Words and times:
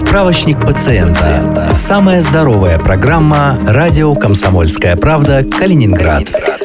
Справочник 0.00 0.58
пациента. 0.58 1.74
Самая 1.74 2.22
здоровая 2.22 2.78
программа 2.78 3.58
«Радио 3.66 4.14
Комсомольская 4.14 4.96
правда. 4.96 5.44
Калининград». 5.44 6.24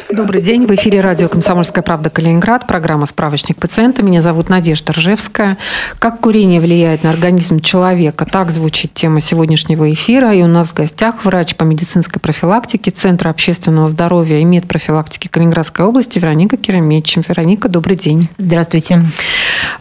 Добрый 0.09 0.41
день. 0.41 0.65
В 0.65 0.71
эфире 0.71 1.01
радио 1.01 1.27
«Комсомольская 1.27 1.83
правда. 1.83 2.09
Калининград». 2.09 2.65
Программа 2.67 3.05
«Справочник 3.05 3.57
пациента». 3.57 4.01
Меня 4.01 4.21
зовут 4.21 4.47
Надежда 4.47 4.93
Ржевская. 4.93 5.57
Как 5.99 6.21
курение 6.21 6.61
влияет 6.61 7.03
на 7.03 7.09
организм 7.09 7.59
человека? 7.59 8.25
Так 8.25 8.49
звучит 8.49 8.93
тема 8.93 9.19
сегодняшнего 9.19 9.91
эфира. 9.91 10.33
И 10.33 10.41
у 10.41 10.47
нас 10.47 10.69
в 10.69 10.73
гостях 10.75 11.25
врач 11.25 11.55
по 11.55 11.65
медицинской 11.65 12.21
профилактике 12.21 12.91
Центра 12.91 13.29
общественного 13.29 13.89
здоровья 13.89 14.39
и 14.39 14.45
медпрофилактики 14.45 15.27
Калининградской 15.27 15.85
области 15.85 16.17
Вероника 16.17 16.55
Керамечем. 16.55 17.21
Вероника, 17.27 17.67
добрый 17.67 17.97
день. 17.97 18.29
Здравствуйте. 18.37 19.01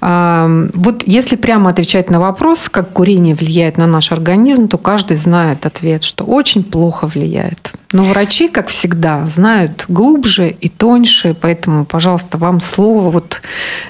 А, 0.00 0.50
вот 0.74 1.04
если 1.06 1.36
прямо 1.36 1.70
отвечать 1.70 2.10
на 2.10 2.18
вопрос, 2.18 2.68
как 2.68 2.92
курение 2.92 3.36
влияет 3.36 3.43
на 3.76 3.86
наш 3.86 4.12
организм, 4.12 4.68
то 4.68 4.78
каждый 4.78 5.16
знает 5.16 5.66
ответ, 5.66 6.04
что 6.04 6.24
очень 6.24 6.64
плохо 6.64 7.06
влияет. 7.06 7.72
Но 7.92 8.02
врачи, 8.02 8.48
как 8.48 8.68
всегда, 8.68 9.24
знают 9.26 9.84
глубже 9.88 10.50
и 10.50 10.68
тоньше, 10.68 11.36
поэтому, 11.40 11.84
пожалуйста, 11.84 12.38
вам 12.38 12.60
слово. 12.60 13.10
Вот 13.10 13.40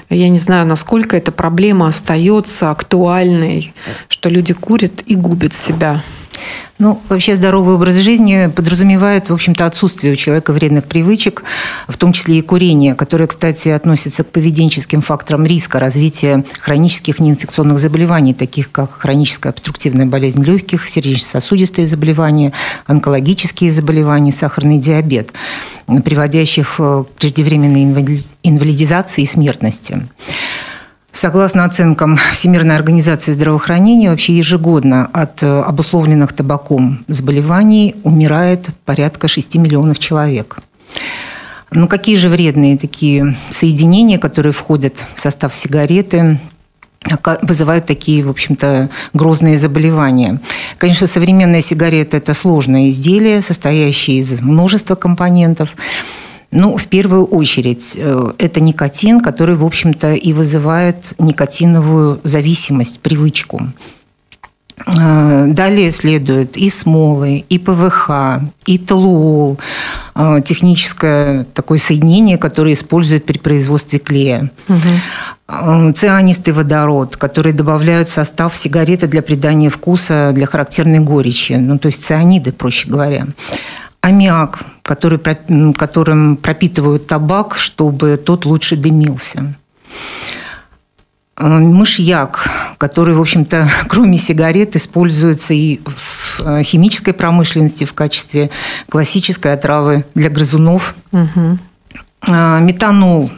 я 0.09 0.29
не 0.29 0.37
знаю, 0.37 0.67
насколько 0.67 1.17
эта 1.17 1.31
проблема 1.31 1.87
остается 1.87 2.69
актуальной, 2.69 3.73
что 4.07 4.29
люди 4.29 4.53
курят 4.53 5.01
и 5.07 5.15
губят 5.15 5.53
себя. 5.53 6.03
Ну, 6.77 7.01
вообще 7.07 7.35
здоровый 7.37 7.75
образ 7.75 7.95
жизни 7.95 8.51
подразумевает, 8.53 9.29
в 9.29 9.33
общем-то, 9.33 9.65
отсутствие 9.65 10.11
у 10.11 10.17
человека 10.17 10.51
вредных 10.51 10.83
привычек, 10.83 11.43
в 11.87 11.95
том 11.95 12.11
числе 12.11 12.39
и 12.39 12.41
курение, 12.41 12.95
которое, 12.95 13.27
кстати, 13.27 13.69
относится 13.69 14.25
к 14.25 14.31
поведенческим 14.31 15.01
факторам 15.01 15.45
риска 15.45 15.79
развития 15.79 16.43
хронических 16.59 17.19
неинфекционных 17.21 17.79
заболеваний, 17.79 18.33
таких 18.33 18.73
как 18.73 18.91
хроническая 18.91 19.53
обструктивная 19.53 20.05
болезнь 20.05 20.43
легких, 20.43 20.89
сердечно-сосудистые 20.89 21.87
заболевания, 21.87 22.51
онкологические 22.87 23.71
заболевания, 23.71 24.33
сахарный 24.33 24.77
диабет, 24.77 25.31
приводящих 25.87 26.75
к 26.75 27.05
преждевременной 27.17 27.83
инвалидизации 28.43 29.21
и 29.21 29.25
смертности. 29.25 30.05
Согласно 31.15 31.63
оценкам 31.63 32.17
Всемирной 32.33 32.75
организации 32.75 33.31
здравоохранения, 33.31 34.09
вообще 34.09 34.37
ежегодно 34.37 35.09
от 35.13 35.41
э, 35.43 35.61
обусловленных 35.61 36.33
табаком 36.33 37.05
заболеваний 37.07 37.95
умирает 38.03 38.67
порядка 38.83 39.29
6 39.29 39.55
миллионов 39.55 39.97
человек. 39.97 40.57
Ну, 41.71 41.87
какие 41.87 42.17
же 42.17 42.27
вредные 42.27 42.77
такие 42.77 43.37
соединения, 43.49 44.17
которые 44.17 44.51
входят 44.51 45.05
в 45.15 45.21
состав 45.21 45.55
сигареты, 45.55 46.37
вызывают 47.43 47.85
такие, 47.85 48.21
в 48.25 48.29
общем-то, 48.29 48.89
грозные 49.13 49.57
заболевания. 49.57 50.41
Конечно, 50.77 51.07
современная 51.07 51.61
сигарета– 51.61 52.17
это 52.17 52.33
сложное 52.33 52.89
изделие, 52.89 53.41
состоящее 53.41 54.17
из 54.17 54.41
множества 54.41 54.95
компонентов. 54.95 55.77
Ну, 56.55 56.77
в 56.77 56.87
первую 56.87 57.25
очередь, 57.25 57.95
э, 57.97 58.31
это 58.39 58.61
никотин, 58.61 59.19
который, 59.19 59.55
в 59.55 59.65
общем-то, 59.65 60.13
и 60.13 60.31
вызывает 60.31 61.13
никотиновую 61.19 62.21
зависимость, 62.23 63.01
привычку. 63.01 63.61
Э, 64.87 65.47
далее 65.47 65.91
следует 65.91 66.55
и 66.55 66.69
смолы, 66.69 67.43
и 67.49 67.59
ПВХ, 67.59 68.09
и 68.65 68.77
толуол, 68.77 69.59
э, 70.15 70.41
техническое 70.45 71.43
такое 71.53 71.77
соединение, 71.77 72.37
которое 72.37 72.73
используют 72.73 73.25
при 73.25 73.37
производстве 73.37 73.99
клея. 73.99 74.49
Угу. 74.69 75.93
Цианистый 75.93 76.53
водород, 76.53 77.17
который 77.17 77.51
добавляют 77.51 78.09
в 78.09 78.13
состав 78.13 78.55
сигареты 78.55 79.07
для 79.07 79.21
придания 79.21 79.69
вкуса, 79.69 80.31
для 80.33 80.45
характерной 80.45 80.99
горечи. 80.99 81.53
Ну, 81.53 81.77
то 81.77 81.87
есть 81.87 82.03
цианиды, 82.03 82.53
проще 82.53 82.89
говоря 82.89 83.27
аммиак, 84.05 84.59
который, 84.83 85.19
которым 85.73 86.37
пропитывают 86.37 87.07
табак, 87.07 87.55
чтобы 87.55 88.17
тот 88.23 88.45
лучше 88.45 88.75
дымился. 88.75 89.55
Э, 91.37 91.47
мышьяк, 91.47 92.47
который, 92.77 93.15
в 93.15 93.21
общем-то, 93.21 93.67
кроме 93.87 94.17
сигарет, 94.17 94.75
используется 94.75 95.55
и 95.55 95.79
в 95.85 96.39
э, 96.39 96.63
химической 96.63 97.13
промышленности 97.13 97.83
в 97.83 97.93
качестве 97.93 98.51
классической 98.89 99.53
отравы 99.53 100.05
для 100.13 100.29
грызунов. 100.29 100.95
Угу. 101.11 101.57
Метанол, 102.27 103.29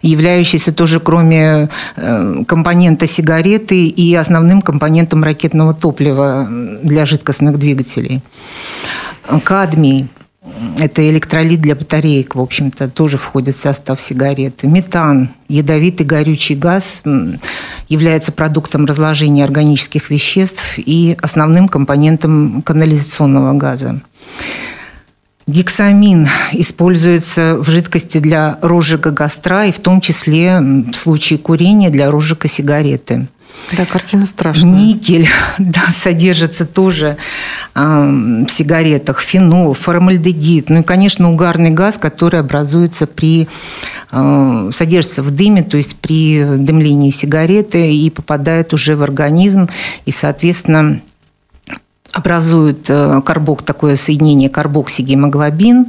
являющийся 0.00 0.72
тоже 0.72 1.00
кроме 1.00 1.68
компонента 2.46 3.06
сигареты 3.06 3.88
и 3.88 4.14
основным 4.14 4.62
компонентом 4.62 5.22
ракетного 5.22 5.74
топлива 5.74 6.48
для 6.82 7.04
жидкостных 7.04 7.58
двигателей. 7.58 8.22
Кадмий– 9.44 10.08
это 10.78 11.08
электролит 11.08 11.60
для 11.60 11.74
батареек, 11.74 12.34
в 12.34 12.40
общем-то, 12.40 12.88
тоже 12.88 13.18
входит 13.18 13.54
в 13.54 13.60
состав 13.60 14.00
сигареты. 14.00 14.66
Метан– 14.66 15.30
ядовитый 15.48 16.06
горючий 16.06 16.54
газ, 16.54 17.02
является 17.88 18.32
продуктом 18.32 18.86
разложения 18.86 19.44
органических 19.44 20.10
веществ 20.10 20.74
и 20.78 21.16
основным 21.20 21.68
компонентом 21.68 22.62
канализационного 22.62 23.52
газа. 23.52 24.00
Гексамин 25.46 26.28
используется 26.52 27.56
в 27.56 27.70
жидкости 27.70 28.18
для 28.18 28.58
розжига 28.60 29.10
гастра 29.10 29.66
и 29.66 29.72
в 29.72 29.78
том 29.78 30.02
числе 30.02 30.60
в 30.60 30.94
случае 30.94 31.38
курения 31.38 31.88
для 31.88 32.10
розжига 32.10 32.48
сигареты. 32.48 33.28
Да, 33.76 33.84
картина 33.84 34.26
страшная. 34.26 34.70
Никель, 34.70 35.28
да, 35.58 35.82
содержится 35.92 36.64
тоже 36.64 37.16
э, 37.74 37.80
в 37.80 38.50
сигаретах, 38.50 39.20
фенол, 39.20 39.74
формальдегид, 39.74 40.70
ну 40.70 40.80
и, 40.80 40.82
конечно, 40.82 41.30
угарный 41.30 41.70
газ, 41.70 41.98
который 41.98 42.40
образуется 42.40 43.06
при, 43.06 43.48
э, 44.10 44.70
содержится 44.72 45.22
в 45.22 45.30
дыме, 45.30 45.62
то 45.62 45.76
есть 45.76 45.96
при 45.96 46.44
дымлении 46.44 47.10
сигареты 47.10 47.92
и 47.92 48.08
попадает 48.10 48.72
уже 48.72 48.96
в 48.96 49.02
организм, 49.02 49.68
и, 50.06 50.12
соответственно, 50.12 51.00
образует 52.12 52.86
э, 52.88 53.20
карбок, 53.22 53.62
такое 53.62 53.96
соединение 53.96 54.48
карбоксигемоглобин, 54.48 55.86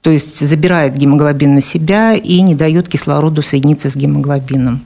то 0.00 0.10
есть 0.10 0.44
забирает 0.44 0.96
гемоглобин 0.96 1.54
на 1.54 1.60
себя 1.60 2.14
и 2.14 2.40
не 2.42 2.56
дает 2.56 2.88
кислороду 2.88 3.40
соединиться 3.42 3.88
с 3.88 3.94
гемоглобином 3.94 4.82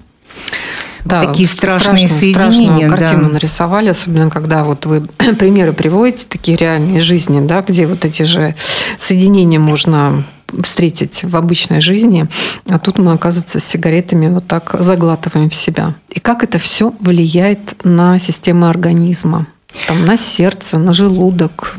да, 1.04 1.22
такие 1.22 1.46
страшные, 1.46 2.08
страшные 2.08 2.08
соединения. 2.08 2.88
Страшную 2.88 2.90
картину 2.90 3.26
да. 3.26 3.34
нарисовали, 3.34 3.88
особенно 3.88 4.30
когда 4.30 4.64
вот 4.64 4.86
вы 4.86 5.02
примеры 5.38 5.72
приводите, 5.72 6.26
такие 6.28 6.56
реальные 6.56 7.00
жизни, 7.00 7.46
да, 7.46 7.62
где 7.62 7.86
вот 7.86 8.04
эти 8.04 8.22
же 8.22 8.54
соединения 8.98 9.58
можно 9.58 10.24
встретить 10.62 11.24
в 11.24 11.36
обычной 11.36 11.80
жизни, 11.80 12.26
а 12.68 12.78
тут 12.78 12.98
мы, 12.98 13.12
оказывается, 13.12 13.60
с 13.60 13.64
сигаретами 13.64 14.28
вот 14.28 14.46
так 14.46 14.76
заглатываем 14.78 15.50
в 15.50 15.54
себя. 15.54 15.94
И 16.10 16.20
как 16.20 16.44
это 16.44 16.58
все 16.58 16.92
влияет 17.00 17.84
на 17.84 18.18
систему 18.18 18.66
организма? 18.66 19.46
Там, 19.88 20.06
на 20.06 20.16
сердце, 20.16 20.78
на 20.78 20.92
желудок, 20.92 21.76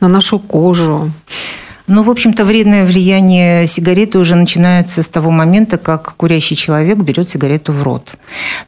на 0.00 0.08
нашу 0.08 0.40
кожу. 0.40 1.12
Ну, 1.88 2.02
в 2.02 2.10
общем-то, 2.10 2.44
вредное 2.44 2.84
влияние 2.84 3.66
сигареты 3.66 4.18
уже 4.18 4.34
начинается 4.34 5.02
с 5.02 5.08
того 5.08 5.30
момента, 5.30 5.78
как 5.78 6.14
курящий 6.16 6.54
человек 6.54 6.98
берет 6.98 7.30
сигарету 7.30 7.72
в 7.72 7.82
рот. 7.82 8.14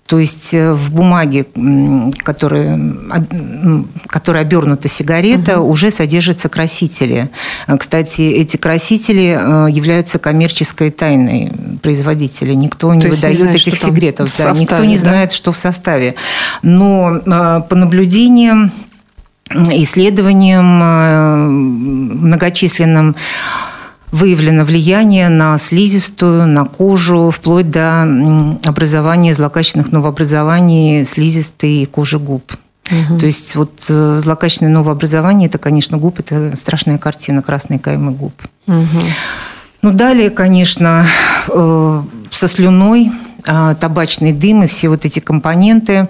То 0.06 0.18
есть 0.18 0.54
э, 0.54 0.72
в 0.72 0.90
бумаге, 0.90 1.44
которая, 2.22 2.80
которая 4.06 4.42
обернута 4.42 4.88
сигарета, 4.88 5.60
угу. 5.60 5.70
уже 5.70 5.90
содержатся 5.90 6.48
красители. 6.48 7.28
Кстати, 7.78 8.22
эти 8.22 8.56
красители 8.56 9.38
э, 9.38 9.70
являются 9.70 10.18
коммерческой 10.18 10.90
тайной 10.90 11.52
производителя. 11.82 12.54
Никто 12.54 12.88
То 12.88 12.94
не 12.94 13.06
выдает 13.06 13.36
не 13.36 13.42
знает, 13.42 13.56
этих 13.56 13.76
сигаретов. 13.76 14.26
Да, 14.28 14.32
составе, 14.32 14.60
никто 14.60 14.84
не 14.84 14.96
да? 14.96 15.00
знает, 15.00 15.32
что 15.32 15.52
в 15.52 15.58
составе. 15.58 16.14
Но 16.62 17.20
э, 17.24 17.60
по 17.68 17.76
наблюдениям 17.76 18.72
исследованиям 19.50 20.80
э, 20.82 21.36
многочисленным 21.36 23.16
выявлено 24.12 24.64
влияние 24.64 25.28
на 25.28 25.56
слизистую, 25.58 26.46
на 26.46 26.64
кожу, 26.64 27.30
вплоть 27.30 27.70
до 27.70 28.02
образования 28.64 29.34
злокачественных 29.34 29.92
новообразований 29.92 31.04
слизистой 31.04 31.86
кожи 31.86 32.18
губ. 32.18 32.52
Угу. 32.90 33.18
То 33.18 33.26
есть 33.26 33.54
вот 33.54 33.84
э, 33.88 34.20
злокачественное 34.22 34.72
новообразование, 34.72 35.48
это, 35.48 35.58
конечно, 35.58 35.96
губ, 35.96 36.18
это 36.18 36.56
страшная 36.56 36.98
картина, 36.98 37.42
красные 37.42 37.78
каймы 37.78 38.12
губ. 38.12 38.34
Угу. 38.66 39.00
Ну, 39.82 39.92
далее, 39.92 40.30
конечно, 40.30 41.06
э, 41.48 42.02
со 42.30 42.48
слюной 42.48 43.12
табачный 43.44 44.32
дым 44.32 44.62
и 44.62 44.66
все 44.66 44.88
вот 44.88 45.04
эти 45.04 45.20
компоненты 45.20 46.08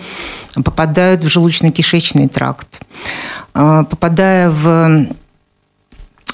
попадают 0.65 1.23
в 1.23 1.27
желудочно-кишечный 1.27 2.29
тракт. 2.29 2.81
А, 3.55 3.85
попадая 3.85 4.51
в 4.51 5.07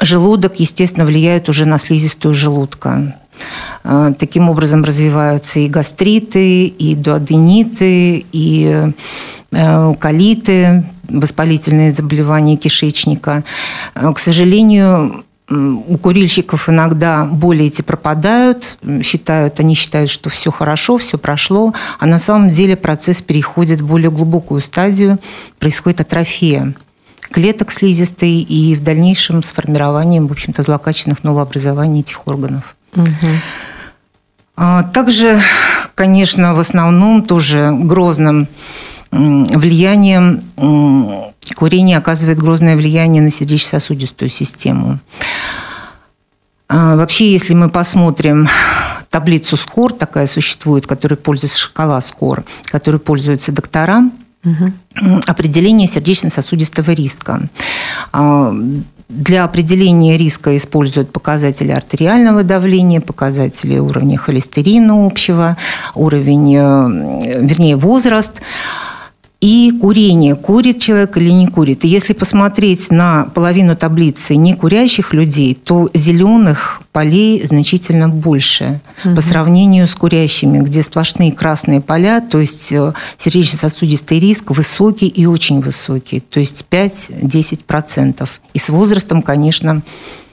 желудок, 0.02 0.60
естественно, 0.60 1.06
влияют 1.06 1.48
уже 1.48 1.66
на 1.66 1.78
слизистую 1.78 2.34
желудка. 2.34 3.16
Э, 3.84 4.12
таким 4.18 4.48
образом 4.48 4.84
развиваются 4.84 5.60
и 5.60 5.68
гастриты, 5.68 6.66
и 6.66 6.94
дуодениты, 6.94 8.24
и 8.32 8.92
э, 9.52 9.94
колиты, 9.98 10.84
воспалительные 11.08 11.92
заболевания 11.92 12.56
кишечника. 12.56 13.44
К 13.94 14.18
сожалению, 14.18 15.24
у 15.48 15.96
курильщиков 15.98 16.68
иногда 16.68 17.24
боли 17.24 17.66
эти 17.66 17.82
пропадают, 17.82 18.78
считают, 19.02 19.60
они 19.60 19.74
считают, 19.74 20.10
что 20.10 20.28
все 20.28 20.50
хорошо, 20.50 20.98
все 20.98 21.18
прошло, 21.18 21.72
а 22.00 22.06
на 22.06 22.18
самом 22.18 22.50
деле 22.50 22.76
процесс 22.76 23.22
переходит 23.22 23.80
в 23.80 23.86
более 23.86 24.10
глубокую 24.10 24.60
стадию, 24.60 25.18
происходит 25.58 26.00
атрофия 26.00 26.74
клеток 27.30 27.72
слизистой 27.72 28.40
и 28.40 28.76
в 28.76 28.82
дальнейшем 28.84 29.42
с 29.42 29.50
формированием, 29.50 30.28
в 30.28 30.32
общем-то, 30.32 30.62
злокачественных 30.62 31.24
новообразований 31.24 32.00
этих 32.00 32.26
органов. 32.26 32.76
Угу. 32.94 33.06
Также, 34.92 35.40
конечно, 35.94 36.54
в 36.54 36.60
основном 36.60 37.22
тоже 37.22 37.70
грозным 37.72 38.48
влиянием 39.10 40.42
курение 41.54 41.98
оказывает 41.98 42.38
грозное 42.38 42.76
влияние 42.76 43.22
на 43.22 43.30
сердечно-сосудистую 43.30 44.28
систему. 44.28 44.98
А, 46.68 46.96
вообще, 46.96 47.30
если 47.30 47.54
мы 47.54 47.70
посмотрим 47.70 48.48
таблицу 49.10 49.56
СКОР, 49.56 49.92
такая 49.92 50.26
существует, 50.26 50.86
которой 50.86 51.14
пользуется 51.14 51.60
шкала 51.60 52.00
СКОР, 52.00 52.44
которой 52.64 52.98
пользуются 52.98 53.52
доктора, 53.52 54.10
угу. 54.44 55.20
определение 55.26 55.86
сердечно-сосудистого 55.86 56.90
риска. 56.90 57.48
А, 58.12 58.54
для 59.08 59.44
определения 59.44 60.16
риска 60.16 60.56
используют 60.56 61.12
показатели 61.12 61.70
артериального 61.70 62.42
давления, 62.42 63.00
показатели 63.00 63.78
уровня 63.78 64.18
холестерина 64.18 65.06
общего, 65.06 65.56
уровень, 65.94 66.56
э, 66.56 67.38
вернее, 67.40 67.76
возраст 67.76 68.32
и 69.40 69.70
курение. 69.80 70.34
Курит 70.34 70.80
человек 70.80 71.16
или 71.16 71.30
не 71.30 71.46
курит. 71.46 71.84
И 71.84 71.88
если 71.88 72.14
посмотреть 72.14 72.90
на 72.90 73.24
половину 73.34 73.76
таблицы 73.76 74.34
не 74.36 74.54
курящих 74.54 75.12
людей, 75.12 75.54
то 75.54 75.90
зеленых 75.92 76.80
полей 76.92 77.46
значительно 77.46 78.08
больше 78.08 78.80
угу. 79.04 79.16
по 79.16 79.20
сравнению 79.20 79.86
с 79.86 79.94
курящими, 79.94 80.58
где 80.58 80.82
сплошные 80.82 81.32
красные 81.32 81.82
поля, 81.82 82.20
то 82.20 82.40
есть 82.40 82.72
э, 82.72 82.94
сердечно-сосудистый 83.18 84.18
риск 84.20 84.50
высокий 84.50 85.08
и 85.08 85.26
очень 85.26 85.60
высокий, 85.60 86.20
то 86.20 86.40
есть 86.40 86.64
5-10%. 86.70 88.26
И 88.54 88.58
с 88.58 88.70
возрастом, 88.70 89.20
конечно, 89.20 89.82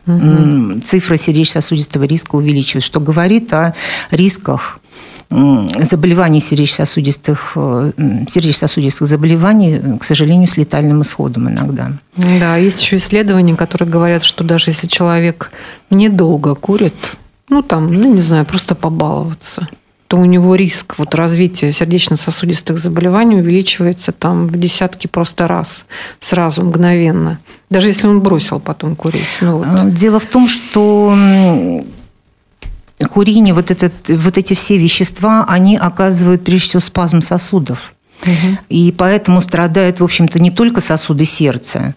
угу. 0.05 0.81
цифра 0.81 1.15
сердечно-сосудистого 1.15 2.03
риска 2.03 2.35
увеличивается, 2.35 2.87
что 2.87 2.99
говорит 2.99 3.53
о 3.53 3.73
рисках 4.11 4.79
заболеваний 5.29 6.39
сердечно-сосудистых, 6.39 7.53
э, 7.55 7.91
сердечно-сосудистых 8.29 9.07
заболеваний, 9.07 9.97
к 9.99 10.03
сожалению, 10.03 10.47
с 10.47 10.57
летальным 10.57 11.01
исходом 11.01 11.49
иногда. 11.49 11.91
Да, 12.15 12.57
есть 12.57 12.81
еще 12.81 12.97
исследования, 12.97 13.55
которые 13.55 13.89
говорят, 13.89 14.23
что 14.23 14.43
даже 14.43 14.69
если 14.69 14.87
человек 14.87 15.51
недолго 15.89 16.53
курит, 16.53 16.93
ну 17.49 17.63
там, 17.63 17.91
ну 17.91 18.13
не 18.13 18.21
знаю, 18.21 18.45
просто 18.45 18.75
побаловаться, 18.75 19.67
то 20.13 20.19
у 20.19 20.25
него 20.25 20.53
риск 20.53 20.99
вот 20.99 21.15
развития 21.15 21.71
сердечно-сосудистых 21.71 22.77
заболеваний 22.77 23.37
увеличивается 23.37 24.11
там 24.11 24.45
в 24.45 24.55
десятки 24.59 25.07
просто 25.07 25.47
раз, 25.47 25.85
сразу, 26.19 26.61
мгновенно. 26.61 27.39
Даже 27.71 27.87
если 27.87 28.05
он 28.05 28.21
бросил 28.21 28.59
потом 28.59 28.95
курить. 28.95 29.25
Ну, 29.41 29.63
вот. 29.63 29.91
Дело 29.95 30.19
в 30.19 30.27
том, 30.27 30.47
что 30.47 31.17
курение, 33.09 33.55
вот, 33.55 33.71
этот, 33.71 33.91
вот 34.07 34.37
эти 34.37 34.53
все 34.53 34.77
вещества, 34.77 35.45
они 35.47 35.77
оказывают 35.77 36.43
прежде 36.43 36.67
всего 36.67 36.79
спазм 36.79 37.21
сосудов. 37.21 37.92
И 38.69 38.93
поэтому 38.97 39.41
страдают, 39.41 39.99
в 39.99 40.03
общем-то, 40.03 40.39
не 40.39 40.51
только 40.51 40.81
сосуды 40.81 41.25
сердца. 41.25 41.95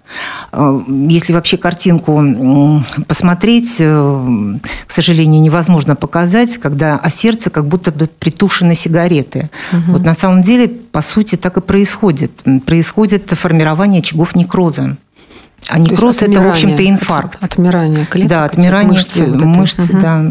Э, 0.52 0.80
если 1.08 1.32
вообще 1.32 1.56
картинку 1.56 2.82
посмотреть, 3.06 3.76
э, 3.78 4.58
к 4.86 4.90
сожалению, 4.90 5.40
невозможно 5.40 5.96
показать, 5.96 6.58
когда 6.58 6.96
о 6.96 7.10
сердце 7.10 7.50
как 7.50 7.66
будто 7.66 7.92
бы 7.92 8.06
притушены 8.06 8.74
сигареты. 8.74 9.50
Угу. 9.72 9.92
Вот 9.92 10.04
на 10.04 10.14
самом 10.14 10.42
деле, 10.42 10.68
по 10.68 11.02
сути, 11.02 11.36
так 11.36 11.56
и 11.56 11.60
происходит. 11.60 12.42
Происходит 12.64 13.30
формирование 13.30 14.00
очагов 14.00 14.34
некроза. 14.34 14.96
А 15.68 15.78
некроз– 15.78 16.22
это, 16.22 16.40
в 16.40 16.48
общем-то, 16.48 16.88
инфаркт. 16.88 17.42
Отмирание 17.42 18.06
клеток. 18.06 18.30
Да, 18.30 18.44
отмирание 18.44 18.92
мышцы, 18.92 19.26
мышцы 19.26 19.92
угу. 19.92 20.00
да. 20.00 20.24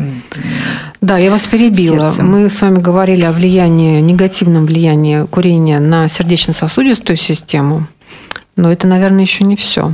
Да, 1.01 1.17
я 1.17 1.29
вас 1.29 1.47
перебила. 1.47 2.09
Сердцем. 2.09 2.31
Мы 2.31 2.49
с 2.49 2.61
вами 2.61 2.79
говорили 2.79 3.23
о 3.23 3.31
влиянии, 3.31 4.01
негативном 4.01 4.65
влиянии 4.65 5.25
курения 5.25 5.79
на 5.79 6.07
сердечно-сосудистую 6.07 7.17
систему, 7.17 7.87
но 8.55 8.71
это, 8.71 8.87
наверное, 8.87 9.21
еще 9.21 9.43
не 9.43 9.55
все. 9.55 9.93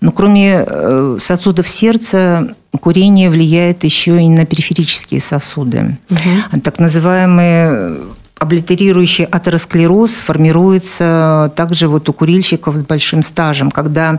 Но 0.00 0.10
кроме 0.10 0.64
э, 0.66 1.18
сосудов 1.20 1.68
сердца, 1.68 2.54
курение 2.80 3.30
влияет 3.30 3.84
еще 3.84 4.20
и 4.20 4.28
на 4.28 4.44
периферические 4.44 5.20
сосуды. 5.20 5.96
Угу. 6.10 6.60
Так 6.62 6.80
называемые 6.80 7.98
облитерирующий 8.42 9.24
атеросклероз 9.24 10.14
формируется 10.14 11.52
также 11.54 11.86
вот 11.86 12.08
у 12.08 12.12
курильщиков 12.12 12.74
с 12.74 12.80
большим 12.80 13.22
стажем, 13.22 13.70
когда 13.70 14.18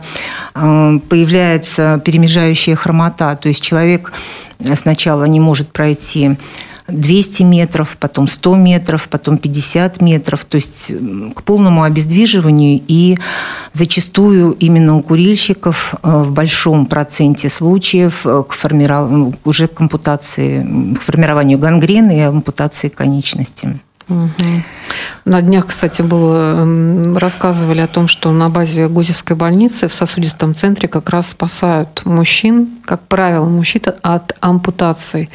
э, 0.54 0.98
появляется 1.08 2.00
перемежающая 2.04 2.74
хромота, 2.74 3.36
то 3.36 3.48
есть 3.48 3.62
человек 3.62 4.12
сначала 4.74 5.24
не 5.24 5.40
может 5.40 5.68
пройти 5.72 6.38
200 6.88 7.42
метров, 7.42 7.96
потом 7.98 8.28
100 8.28 8.56
метров, 8.56 9.08
потом 9.08 9.38
50 9.38 10.00
метров, 10.02 10.44
то 10.44 10.56
есть 10.56 10.92
к 11.34 11.42
полному 11.42 11.82
обездвиживанию 11.82 12.80
и 12.86 13.18
зачастую 13.72 14.52
именно 14.52 14.96
у 14.96 15.02
курильщиков 15.02 15.94
э, 16.02 16.22
в 16.22 16.32
большом 16.32 16.86
проценте 16.86 17.48
случаев 17.48 18.26
э, 18.26 18.42
к 18.48 18.52
формированию, 18.52 19.34
уже 19.44 19.66
к 19.68 19.80
ампутации, 19.80 20.94
к 20.94 21.00
формированию 21.00 21.58
гангрены 21.58 22.18
и 22.18 22.20
ампутации 22.20 22.88
конечности. 22.88 23.80
Угу. 24.08 24.62
На 25.24 25.40
днях, 25.40 25.66
кстати, 25.66 26.02
было 26.02 26.66
рассказывали 27.18 27.80
о 27.80 27.86
том, 27.86 28.08
что 28.08 28.30
на 28.32 28.48
базе 28.48 28.88
Гузевской 28.88 29.36
больницы 29.36 29.88
в 29.88 29.92
сосудистом 29.94 30.54
центре 30.54 30.88
как 30.88 31.08
раз 31.10 31.30
спасают 31.30 32.02
мужчин, 32.04 32.68
как 32.84 33.00
правило, 33.08 33.46
мужчин 33.46 33.82
от 34.02 34.36
ампутации 34.40 35.30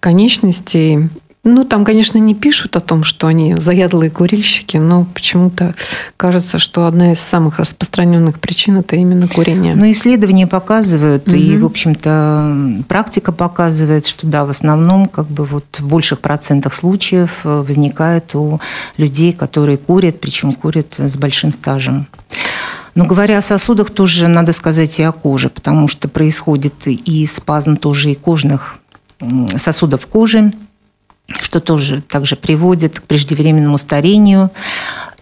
конечностей 0.00 1.08
ну, 1.44 1.64
там, 1.64 1.84
конечно, 1.84 2.16
не 2.16 2.34
пишут 2.34 2.74
о 2.76 2.80
том, 2.80 3.04
что 3.04 3.26
они 3.26 3.54
заядлые 3.58 4.10
курильщики, 4.10 4.78
но 4.78 5.04
почему-то 5.04 5.74
кажется, 6.16 6.58
что 6.58 6.86
одна 6.86 7.12
из 7.12 7.20
самых 7.20 7.58
распространенных 7.58 8.40
причин 8.40 8.78
это 8.78 8.96
именно 8.96 9.28
курение. 9.28 9.74
Ну, 9.74 9.90
исследования 9.92 10.46
показывают, 10.46 11.28
угу. 11.28 11.36
и, 11.36 11.56
в 11.58 11.66
общем-то, 11.66 12.84
практика 12.88 13.30
показывает, 13.30 14.06
что 14.06 14.26
да, 14.26 14.46
в 14.46 14.50
основном, 14.50 15.06
как 15.06 15.26
бы 15.26 15.44
вот 15.44 15.64
в 15.78 15.86
больших 15.86 16.20
процентах 16.20 16.72
случаев 16.72 17.40
э, 17.44 17.62
возникает 17.66 18.34
у 18.34 18.58
людей, 18.96 19.34
которые 19.34 19.76
курят, 19.76 20.20
причем 20.20 20.52
курят 20.52 20.98
с 20.98 21.16
большим 21.18 21.52
стажем. 21.52 22.06
Но 22.94 23.04
говоря 23.04 23.38
о 23.38 23.42
сосудах, 23.42 23.90
тоже 23.90 24.28
надо 24.28 24.52
сказать 24.52 24.98
и 24.98 25.02
о 25.02 25.12
коже, 25.12 25.50
потому 25.50 25.88
что 25.88 26.08
происходит 26.08 26.86
и 26.86 27.26
спазм 27.26 27.76
тоже 27.76 28.12
и 28.12 28.14
кожных 28.14 28.78
сосудов 29.56 30.06
кожи, 30.06 30.52
что 31.28 31.60
тоже 31.60 32.02
также 32.02 32.36
приводит 32.36 33.00
к 33.00 33.04
преждевременному 33.04 33.78
старению, 33.78 34.50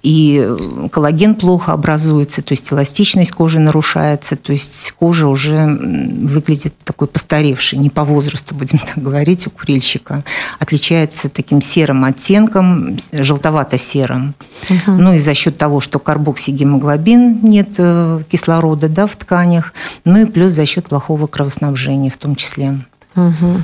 и 0.02 0.56
коллаген 0.90 1.36
плохо 1.36 1.72
образуется, 1.72 2.42
то 2.42 2.52
есть 2.52 2.72
эластичность 2.72 3.30
кожи 3.30 3.60
нарушается, 3.60 4.34
то 4.34 4.52
есть 4.52 4.92
кожа 4.98 5.28
уже 5.28 5.64
выглядит 5.64 6.74
такой 6.82 7.06
постаревшей, 7.06 7.78
не 7.78 7.88
по 7.88 8.04
возрасту, 8.04 8.54
будем 8.56 8.78
так 8.78 9.00
говорить, 9.00 9.46
у 9.46 9.50
курильщика. 9.50 10.24
Отличается 10.58 11.28
таким 11.28 11.62
серым 11.62 12.04
оттенком, 12.04 12.98
желтовато-серым. 13.12 14.34
Угу. 14.68 14.92
Ну 14.92 15.14
и 15.14 15.18
за 15.18 15.34
счет 15.34 15.56
того, 15.56 15.78
что 15.78 16.00
карбоксигемоглобин 16.00 17.38
нет 17.42 17.68
э, 17.78 18.22
кислорода 18.28 18.88
да, 18.88 19.06
в 19.06 19.14
тканях, 19.14 19.72
ну 20.04 20.22
и 20.22 20.24
плюс 20.24 20.52
за 20.52 20.66
счет 20.66 20.88
плохого 20.88 21.28
кровоснабжения 21.28 22.10
в 22.10 22.16
том 22.16 22.34
числе. 22.34 22.80
Угу. 23.14 23.62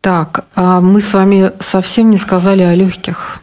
Так, 0.00 0.46
а 0.54 0.80
мы 0.80 1.00
с 1.00 1.12
вами 1.12 1.52
совсем 1.60 2.10
не 2.10 2.18
сказали 2.18 2.62
о 2.62 2.74
легких. 2.74 3.40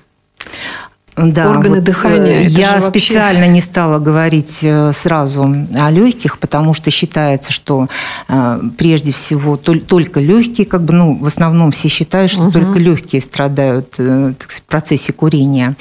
Да, 1.17 1.49
Органы 1.49 1.75
вот 1.75 1.83
дыхания. 1.83 2.43
Э, 2.43 2.47
я 2.47 2.73
вообще... 2.73 2.87
специально 2.87 3.47
не 3.47 3.59
стала 3.59 3.97
говорить 3.97 4.59
э, 4.61 4.91
сразу 4.93 5.51
о 5.75 5.89
легких, 5.89 6.37
потому 6.37 6.75
что 6.75 6.91
считается, 6.91 7.51
что 7.51 7.87
э, 8.27 8.61
прежде 8.77 9.11
всего 9.11 9.57
только 9.57 10.19
легкие, 10.19 10.67
как 10.67 10.83
бы, 10.83 10.93
ну, 10.93 11.17
в 11.17 11.25
основном 11.25 11.71
все 11.71 11.87
считают, 11.87 12.29
что 12.29 12.43
угу. 12.43 12.51
только 12.51 12.77
легкие 12.77 13.21
страдают 13.21 13.91
так 13.91 14.41
сказать, 14.43 14.61
в 14.61 14.65
процессе 14.65 15.11
курения. 15.11 15.75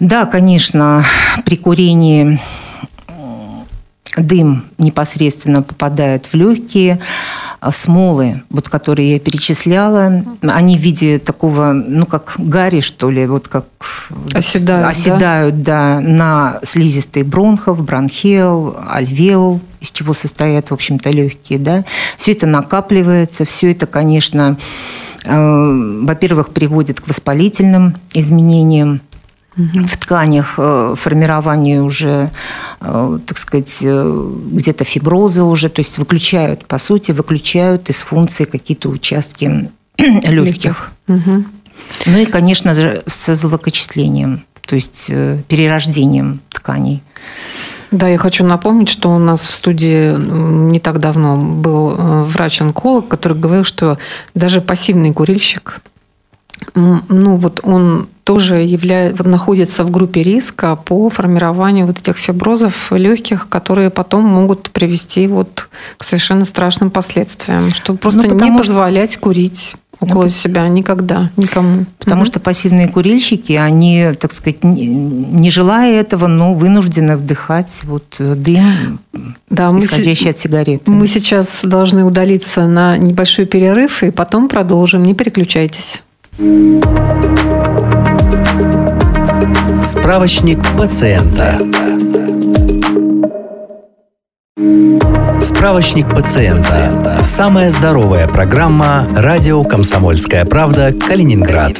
Да, 0.00 0.24
конечно, 0.24 1.04
при 1.44 1.56
курении 1.56 2.40
дым 4.16 4.64
непосредственно 4.78 5.62
попадает 5.62 6.26
в 6.26 6.34
легкие. 6.34 7.00
А, 7.60 7.72
смолы, 7.72 8.42
вот 8.50 8.68
которые 8.68 9.12
я 9.14 9.18
перечисляла, 9.18 10.22
они 10.42 10.76
в 10.76 10.80
виде 10.80 11.18
такого, 11.18 11.72
ну, 11.72 12.06
как 12.06 12.34
гари, 12.38 12.80
что 12.80 13.10
ли, 13.10 13.26
вот 13.26 13.48
как 13.48 13.64
оседают, 14.32 14.88
оседают 14.88 15.62
да? 15.62 15.96
да, 15.96 16.00
на 16.00 16.60
слизистой 16.62 17.24
бронхов, 17.24 17.82
бронхиал, 17.84 18.76
альвеол, 18.88 19.60
из 19.80 19.90
чего 19.90 20.14
состоят, 20.14 20.70
в 20.70 20.74
общем-то, 20.74 21.10
легкие, 21.10 21.58
да. 21.58 21.84
Все 22.16 22.32
это 22.32 22.46
накапливается, 22.46 23.44
все 23.44 23.72
это, 23.72 23.86
конечно, 23.86 24.56
э, 25.24 26.00
во-первых, 26.02 26.50
приводит 26.50 27.00
к 27.00 27.08
воспалительным 27.08 27.96
изменениям, 28.12 29.00
в 29.58 29.96
тканях, 29.96 30.54
э, 30.58 30.94
формированию 30.96 31.84
уже, 31.84 32.30
э, 32.80 33.18
так 33.26 33.38
сказать, 33.38 33.80
э, 33.82 34.30
где-то 34.52 34.84
фиброза 34.84 35.44
уже, 35.44 35.68
то 35.68 35.80
есть 35.80 35.98
выключают, 35.98 36.64
по 36.66 36.78
сути, 36.78 37.12
выключают 37.12 37.90
из 37.90 38.02
функции 38.02 38.44
какие-то 38.44 38.88
участки 38.88 39.70
легких. 39.98 40.92
Угу. 41.08 41.44
Ну 42.06 42.18
и, 42.18 42.26
конечно 42.26 42.74
же, 42.74 43.02
с 43.06 43.34
злокочислением, 43.34 44.44
то 44.66 44.76
есть 44.76 45.06
перерождением 45.48 46.40
тканей. 46.50 47.02
Да, 47.90 48.06
я 48.06 48.18
хочу 48.18 48.44
напомнить, 48.44 48.90
что 48.90 49.10
у 49.10 49.18
нас 49.18 49.40
в 49.40 49.54
студии 49.54 50.14
не 50.14 50.78
так 50.78 51.00
давно 51.00 51.36
был 51.36 52.24
врач-онколог, 52.24 53.08
который 53.08 53.38
говорил, 53.38 53.64
что 53.64 53.98
даже 54.34 54.60
пассивный 54.60 55.12
курильщик, 55.14 55.80
ну 56.74 57.36
вот 57.36 57.60
он 57.62 58.08
тоже 58.28 58.56
является, 58.56 59.26
находится 59.26 59.84
в 59.84 59.90
группе 59.90 60.22
риска 60.22 60.76
по 60.76 61.08
формированию 61.08 61.86
вот 61.86 61.98
этих 61.98 62.18
фиброзов 62.18 62.92
легких, 62.92 63.48
которые 63.48 63.88
потом 63.88 64.26
могут 64.26 64.70
привести 64.70 65.26
вот 65.26 65.70
к 65.96 66.04
совершенно 66.04 66.44
страшным 66.44 66.90
последствиям, 66.90 67.70
что 67.70 67.94
просто 67.94 68.28
ну, 68.28 68.44
не 68.44 68.54
позволять 68.54 69.16
курить 69.16 69.76
около 69.98 70.24
ну, 70.24 70.28
себя 70.28 70.68
никогда 70.68 71.30
никому. 71.38 71.86
Потому 71.98 72.20
угу. 72.20 72.26
что 72.26 72.38
пассивные 72.38 72.88
курильщики, 72.88 73.52
они, 73.52 74.10
так 74.20 74.32
сказать, 74.32 74.62
не 74.62 75.50
желая 75.50 75.98
этого, 75.98 76.26
но 76.26 76.52
вынуждены 76.52 77.16
вдыхать 77.16 77.80
вот 77.84 78.16
дым, 78.18 79.00
да, 79.48 79.74
исходящий 79.78 80.26
мы, 80.26 80.30
от 80.32 80.38
сигареты. 80.38 80.90
Мы 80.90 81.06
сейчас 81.06 81.64
должны 81.64 82.04
удалиться 82.04 82.66
на 82.66 82.98
небольшой 82.98 83.46
перерыв 83.46 84.02
и 84.02 84.10
потом 84.10 84.50
продолжим. 84.50 85.02
Не 85.02 85.14
переключайтесь. 85.14 86.02
Справочник 89.88 90.58
пациента. 90.76 91.58
Справочник 95.40 96.08
пациента. 96.08 97.20
Самая 97.22 97.70
здоровая 97.70 98.26
программа 98.26 99.06
«Радио 99.14 99.62
Комсомольская 99.62 100.44
правда. 100.44 100.92
Калининград». 100.92 101.74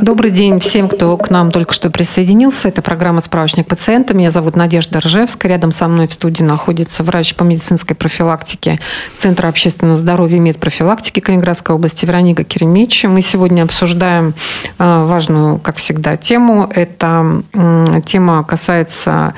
Добрый 0.00 0.32
день 0.32 0.58
всем, 0.58 0.88
кто 0.88 1.16
к 1.16 1.30
нам 1.30 1.52
только 1.52 1.72
что 1.74 1.90
присоединился. 1.90 2.70
Это 2.70 2.82
программа 2.82 3.20
«Справочник 3.20 3.68
пациента». 3.68 4.14
Меня 4.14 4.32
зовут 4.32 4.56
Надежда 4.56 4.98
Ржевская. 4.98 5.52
Рядом 5.52 5.70
со 5.70 5.86
мной 5.86 6.08
в 6.08 6.12
студии 6.12 6.42
находится 6.42 7.04
врач 7.04 7.36
по 7.36 7.44
медицинской 7.44 7.94
профилактике 7.94 8.80
Центра 9.16 9.46
общественного 9.46 9.96
здоровья 9.96 10.38
и 10.38 10.40
медпрофилактики 10.40 11.20
Калининградской 11.20 11.76
области 11.76 12.04
Вероника 12.04 12.42
Керемич. 12.42 13.04
Мы 13.04 13.22
сегодня 13.22 13.62
обсуждаем 13.62 14.34
э, 14.80 15.04
важную, 15.04 15.60
как 15.60 15.76
всегда, 15.76 16.16
тему. 16.16 16.68
Эта 16.74 17.42
тема 18.04 18.42
касается 18.42 19.34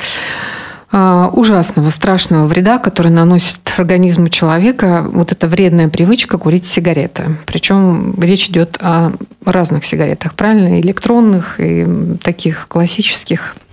ужасного, 0.92 1.90
страшного 1.90 2.46
вреда, 2.46 2.78
который 2.78 3.12
наносит 3.12 3.60
организму 3.76 4.28
человека 4.28 5.04
вот 5.10 5.32
эта 5.32 5.46
вредная 5.46 5.88
привычка 5.88 6.38
курить 6.38 6.64
сигареты. 6.64 7.36
Причем 7.46 8.14
речь 8.20 8.48
идет 8.48 8.76
о 8.80 9.12
разных 9.44 9.86
сигаретах, 9.86 10.34
правильно? 10.34 10.80
Электронных 10.80 11.58
и 11.58 11.86
таких 12.22 12.66
классических 12.68 13.54
а, 13.54 13.69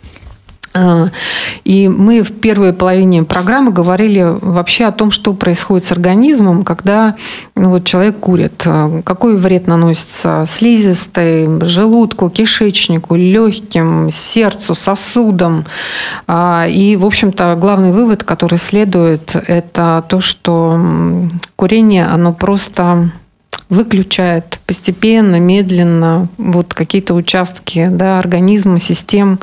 и 1.63 1.87
мы 1.87 2.21
в 2.23 2.31
первой 2.31 2.73
половине 2.73 3.23
программы 3.23 3.71
говорили 3.71 4.25
вообще 4.41 4.85
о 4.85 4.91
том, 4.91 5.11
что 5.11 5.33
происходит 5.33 5.85
с 5.85 5.91
организмом, 5.91 6.63
когда 6.63 7.15
ну, 7.55 7.69
вот 7.69 7.85
человек 7.85 8.19
курит. 8.19 8.63
А, 8.65 9.01
какой 9.03 9.37
вред 9.37 9.67
наносится 9.67 10.43
слизистой, 10.47 11.47
желудку, 11.67 12.29
кишечнику, 12.29 13.15
легким, 13.15 14.09
сердцу, 14.11 14.75
сосудам. 14.75 15.65
А, 16.27 16.67
и, 16.67 16.95
в 16.95 17.05
общем-то, 17.05 17.55
главный 17.59 17.91
вывод, 17.91 18.23
который 18.23 18.59
следует, 18.59 19.35
это 19.35 20.03
то, 20.07 20.19
что 20.21 20.79
курение, 21.55 22.05
оно 22.05 22.33
просто 22.33 23.11
выключает 23.69 24.59
постепенно, 24.65 25.39
медленно 25.39 26.27
вот 26.37 26.73
какие-то 26.73 27.13
участки 27.13 27.87
да, 27.91 28.19
организма, 28.19 28.79
систем. 28.79 29.39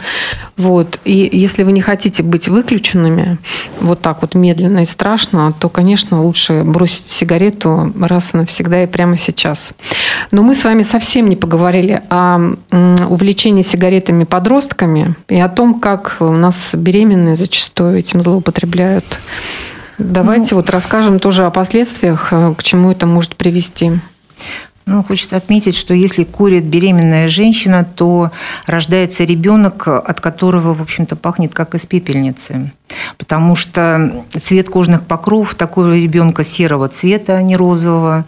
Вот. 0.57 0.99
И 1.04 1.28
если 1.33 1.62
вы 1.62 1.73
не 1.73 1.81
хотите 1.81 2.23
быть 2.23 2.49
выключенными 2.49 3.38
вот 3.81 4.00
так 4.00 4.23
вот 4.23 4.35
медленно 4.35 4.81
и 4.81 4.85
страшно, 4.87 5.52
то, 5.59 5.69
конечно, 5.69 6.23
лучше 6.23 6.62
бросить 6.64 7.09
сигарету 7.09 7.93
раз 8.00 8.35
и 8.35 8.38
навсегда 8.38 8.85
и 8.85 8.87
прямо 8.87 9.19
сейчас. 9.19 9.73
Но 10.31 10.43
мы 10.43 10.54
с 10.54 10.64
вами 10.64 10.83
совсем 10.83 11.28
не 11.28 11.37
поговорили 11.37 12.02
о 12.09 12.52
увлечении 13.09 13.62
сигаретами 13.62 14.25
подростками 14.25 15.14
и 15.28 15.38
о 15.38 15.49
том, 15.49 15.81
как 15.81 16.16
у 16.21 16.33
нас 16.33 16.75
беременные 16.75 17.37
зачастую 17.37 17.99
этим 17.99 18.23
злоупотребляют. 18.23 19.04
Давайте 19.99 20.54
ну, 20.54 20.61
вот 20.61 20.71
расскажем 20.71 21.21
тоже 21.21 21.45
о 21.45 21.50
последствиях, 21.50 22.28
э, 22.33 22.54
к 22.57 22.62
чему 22.62 22.90
это 22.90 23.07
может 23.07 23.37
привести. 23.37 23.93
Ну, 24.86 25.02
хочется 25.02 25.36
отметить, 25.36 25.76
что 25.76 25.94
если 25.94 26.24
курит 26.24 26.64
беременная 26.64 27.28
женщина, 27.28 27.84
то 27.84 28.30
рождается 28.66 29.24
ребенок, 29.24 29.88
от 29.88 30.20
которого, 30.20 30.74
в 30.74 30.82
общем-то, 30.82 31.16
пахнет 31.16 31.54
как 31.54 31.74
из 31.74 31.86
пепельницы. 31.86 32.70
Потому 33.18 33.56
что 33.56 34.24
цвет 34.42 34.68
кожных 34.68 35.02
покров 35.02 35.54
такого 35.54 35.96
ребенка 35.96 36.44
серого 36.44 36.88
цвета, 36.88 37.36
а 37.36 37.42
не 37.42 37.56
розового. 37.56 38.24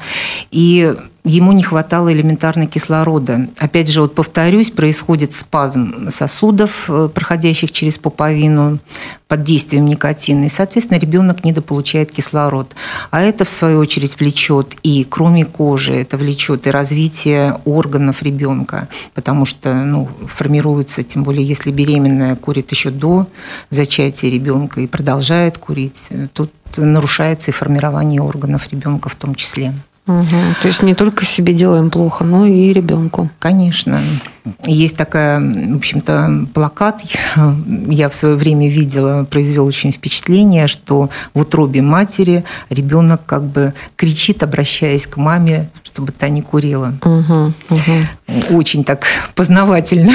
И 0.51 0.95
ему 1.27 1.53
не 1.53 1.63
хватало 1.63 2.13
элементарно 2.13 2.67
кислорода. 2.67 3.49
Опять 3.59 3.89
же, 3.89 4.01
вот 4.01 4.15
повторюсь, 4.15 4.71
происходит 4.71 5.35
спазм 5.35 6.11
сосудов, 6.11 6.89
э, 6.89 7.09
проходящих 7.13 7.73
через 7.73 7.99
пуповину 7.99 8.79
под 9.27 9.43
действием 9.43 9.87
никотина, 9.87 10.45
и, 10.45 10.49
соответственно, 10.49 10.99
ребенок 10.99 11.45
недополучает 11.45 12.13
кислород. 12.13 12.77
А 13.11 13.21
это, 13.23 13.45
в 13.45 13.51
свою 13.51 13.81
очередь, 13.81 14.19
влечет 14.21 14.77
и, 14.85 15.05
кроме 15.09 15.45
кожи, 15.45 15.95
это 15.95 16.17
влечет 16.17 16.69
и 16.69 16.71
развитие 16.71 17.59
органов 17.65 18.23
ребенка, 18.23 18.89
потому 19.15 19.45
что 19.45 19.75
ну, 19.75 20.09
формируется, 20.29 21.03
тем 21.03 21.25
более, 21.25 21.45
если 21.45 21.73
беременная 21.73 22.37
курит 22.37 22.71
еще 22.71 22.91
до 22.91 23.27
зачатия 23.71 24.31
ребенка 24.31 24.46
и 24.81 24.87
продолжает 24.87 25.59
курить, 25.59 26.09
тут 26.33 26.53
нарушается 26.77 27.51
и 27.51 27.55
формирование 27.55 28.21
органов 28.23 28.69
ребенка 28.71 29.09
в 29.09 29.15
том 29.15 29.35
числе. 29.35 29.73
Угу. 30.07 30.25
То 30.63 30.69
есть 30.69 30.83
не 30.83 30.95
только 30.95 31.25
себе 31.25 31.53
делаем 31.53 31.91
плохо, 31.91 32.23
но 32.23 32.47
и 32.47 32.73
ребенку. 32.73 33.29
Конечно. 33.41 34.01
Есть 34.65 34.97
такая, 34.97 35.41
в 35.41 35.77
общем-то, 35.77 36.47
плакат, 36.55 37.03
я 37.89 38.09
в 38.09 38.15
свое 38.15 38.37
время 38.37 38.71
видела, 38.71 39.25
произвел 39.25 39.67
очень 39.67 39.91
впечатление, 39.91 40.69
что 40.69 41.11
в 41.35 41.41
утробе 41.41 41.83
матери 41.83 42.45
ребенок 42.71 43.23
как 43.27 43.43
бы 43.43 43.75
кричит, 43.97 44.45
обращаясь 44.45 45.09
к 45.09 45.17
маме, 45.17 45.69
чтобы 45.83 46.13
та 46.13 46.29
не 46.29 46.43
курила. 46.43 46.95
Угу, 47.03 47.53
угу. 47.71 48.57
Очень 48.57 48.85
так 48.85 49.07
познавательно. 49.35 50.13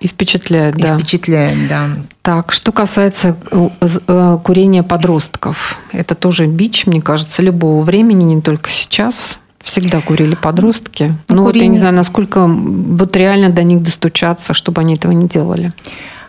И 0.00 0.06
впечатляет, 0.06 0.76
и 0.76 0.82
да. 0.82 0.96
впечатляет, 0.96 1.68
да. 1.68 1.88
Так, 2.22 2.52
что 2.52 2.70
касается 2.70 3.36
э, 3.50 3.68
э, 4.06 4.38
курения 4.44 4.82
подростков, 4.84 5.80
это 5.92 6.14
тоже 6.14 6.46
бич, 6.46 6.86
мне 6.86 7.02
кажется, 7.02 7.42
любого 7.42 7.82
времени, 7.82 8.22
не 8.22 8.40
только 8.40 8.70
сейчас. 8.70 9.38
Всегда 9.58 10.00
курили 10.00 10.36
подростки. 10.36 11.16
Ну, 11.28 11.36
ну 11.36 11.44
курение... 11.44 11.44
вот 11.44 11.56
я 11.56 11.66
не 11.66 11.78
знаю, 11.78 11.94
насколько 11.94 12.46
вот 12.46 13.16
реально 13.16 13.50
до 13.50 13.64
них 13.64 13.82
достучаться, 13.82 14.54
чтобы 14.54 14.80
они 14.82 14.94
этого 14.94 15.10
не 15.10 15.26
делали. 15.26 15.72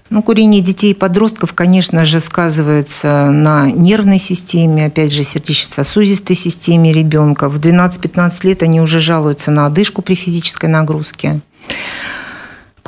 Ну, 0.09 0.23
курение 0.23 0.61
детей 0.61 0.91
и 0.91 0.95
подростков, 0.95 1.53
конечно 1.53 2.03
же, 2.03 2.19
сказывается 2.19 3.29
на 3.29 3.69
нервной 3.69 4.17
системе, 4.17 4.87
опять 4.87 5.13
же, 5.13 5.23
сердечно-сосудистой 5.23 6.35
системе 6.35 6.91
ребенка. 6.91 7.47
В 7.47 7.59
12-15 7.59 8.47
лет 8.47 8.63
они 8.63 8.81
уже 8.81 8.99
жалуются 8.99 9.51
на 9.51 9.67
одышку 9.67 10.01
при 10.01 10.15
физической 10.15 10.65
нагрузке. 10.65 11.41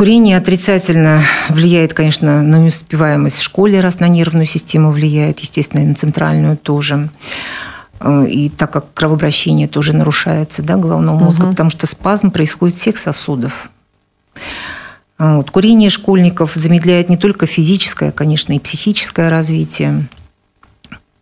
Курение 0.01 0.38
отрицательно 0.38 1.22
влияет, 1.50 1.93
конечно, 1.93 2.41
на 2.41 2.55
неуспеваемость 2.55 3.38
в 3.38 3.43
школе, 3.43 3.81
раз 3.81 4.00
на 4.00 4.08
нервную 4.08 4.48
систему 4.48 4.89
влияет, 4.89 5.41
естественно, 5.41 5.81
и 5.81 5.86
на 5.86 5.93
центральную 5.93 6.58
тоже. 6.58 7.12
Э, 8.00 8.25
и 8.27 8.50
так 8.50 8.72
как 8.72 8.96
кровообращение 8.96 9.67
тоже 9.67 9.93
нарушается 9.93 10.63
да, 10.63 10.77
головного 10.77 11.20
мозга, 11.20 11.43
угу. 11.43 11.51
потому 11.51 11.70
что 11.70 11.86
спазм 11.86 12.31
происходит 12.31 12.77
всех 12.77 12.98
сосудов. 12.98 13.70
А 15.20 15.38
вот. 15.38 15.51
Курение 15.51 15.91
школьников 15.91 16.53
замедляет 16.55 17.08
не 17.08 17.17
только 17.17 17.46
физическое, 17.46 18.12
конечно, 18.12 18.53
и 18.53 18.60
психическое 18.60 19.29
развитие. 19.29 20.08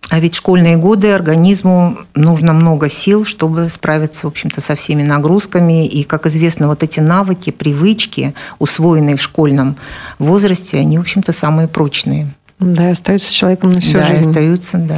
А 0.09 0.19
ведь 0.19 0.35
школьные 0.35 0.75
годы 0.77 1.11
организму 1.11 1.99
нужно 2.15 2.53
много 2.53 2.89
сил, 2.89 3.25
чтобы 3.25 3.69
справиться, 3.69 4.25
в 4.25 4.29
общем-то, 4.29 4.59
со 4.59 4.75
всеми 4.75 5.03
нагрузками. 5.03 5.87
И, 5.87 6.03
как 6.03 6.25
известно, 6.25 6.67
вот 6.67 6.81
эти 6.81 6.99
навыки, 6.99 7.51
привычки, 7.51 8.33
усвоенные 8.57 9.17
в 9.17 9.21
школьном 9.21 9.75
возрасте, 10.17 10.79
они, 10.79 10.97
в 10.97 11.01
общем-то, 11.01 11.31
самые 11.31 11.67
прочные. 11.67 12.27
Да, 12.59 12.89
и 12.89 12.91
остаются 12.91 13.29
с 13.29 13.31
человеком 13.31 13.71
на 13.71 13.79
всю 13.79 13.93
да, 13.93 14.07
жизнь. 14.07 14.23
Да, 14.23 14.29
остаются, 14.29 14.77
да. 14.79 14.95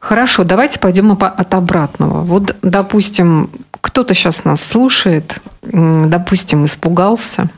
Хорошо, 0.00 0.44
давайте 0.44 0.80
пойдем 0.80 1.12
от 1.12 1.54
обратного. 1.54 2.22
Вот, 2.22 2.56
допустим, 2.62 3.50
кто-то 3.80 4.14
сейчас 4.14 4.44
нас 4.44 4.62
слушает, 4.62 5.40
допустим, 5.62 6.64
испугался, 6.64 7.50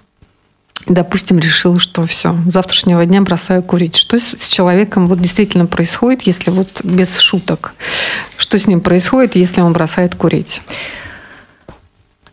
допустим, 0.87 1.38
решил, 1.38 1.78
что 1.78 2.06
все, 2.06 2.37
с 2.46 2.52
завтрашнего 2.52 3.04
дня 3.06 3.20
бросаю 3.22 3.62
курить. 3.62 3.96
Что 3.96 4.18
с 4.18 4.49
человеком 4.49 5.08
вот 5.08 5.20
действительно 5.20 5.66
происходит, 5.66 6.22
если 6.22 6.50
вот 6.50 6.80
без 6.84 7.18
шуток? 7.18 7.75
Что 8.37 8.58
с 8.58 8.66
ним 8.66 8.80
происходит, 8.80 9.37
если 9.37 9.60
он 9.60 9.72
бросает 9.72 10.14
курить? 10.14 10.62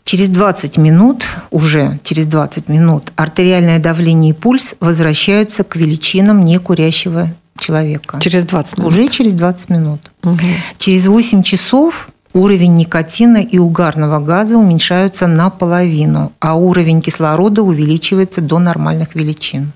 Через 0.03 0.29
20 0.29 0.77
минут, 0.77 1.25
уже 1.51 1.99
через 2.03 2.27
20 2.27 2.69
минут, 2.69 3.11
артериальное 3.17 3.77
давление 3.77 4.31
и 4.31 4.33
пульс 4.33 4.75
возвращаются 4.79 5.65
к 5.65 5.75
величинам 5.75 6.45
некурящего 6.45 7.33
человека. 7.59 8.19
Через 8.21 8.45
20 8.45 8.77
минут? 8.77 8.93
Уже 8.93 9.09
через 9.09 9.33
20 9.33 9.69
минут. 9.69 10.11
Угу. 10.23 10.39
Через 10.77 11.07
8 11.07 11.43
часов 11.43 12.09
уровень 12.33 12.75
никотина 12.75 13.37
и 13.37 13.57
угарного 13.57 14.19
газа 14.19 14.57
уменьшаются 14.57 15.27
наполовину, 15.27 16.31
а 16.39 16.55
уровень 16.55 17.01
кислорода 17.01 17.63
увеличивается 17.63 18.41
до 18.41 18.59
нормальных 18.59 19.15
величин. 19.15 19.71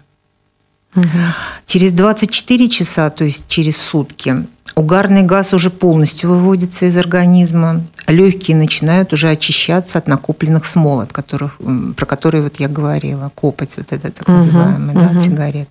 Угу. 0.96 1.08
Через 1.66 1.92
24 1.92 2.70
часа, 2.70 3.10
то 3.10 3.24
есть 3.24 3.46
через 3.48 3.78
сутки, 3.78 4.46
угарный 4.76 5.24
газ 5.24 5.54
уже 5.54 5.70
полностью 5.70 6.30
выводится 6.30 6.86
из 6.86 6.98
организма, 6.98 7.82
легкие 8.08 8.58
начинают 8.58 9.14
уже 9.14 9.30
очищаться 9.30 10.00
от 10.00 10.08
накопленных 10.08 10.66
смол, 10.66 11.00
от 11.00 11.14
которых, 11.14 11.60
про 11.96 12.06
которые 12.06 12.44
вот 12.44 12.58
я 12.60 12.68
говорила, 12.68 13.32
копоть 13.34 13.78
вот 13.78 13.92
это 13.92 14.12
так 14.12 14.28
называемая, 14.28 14.96
угу, 14.96 15.00
да, 15.00 15.12
угу. 15.12 15.22
сигарет. 15.22 15.70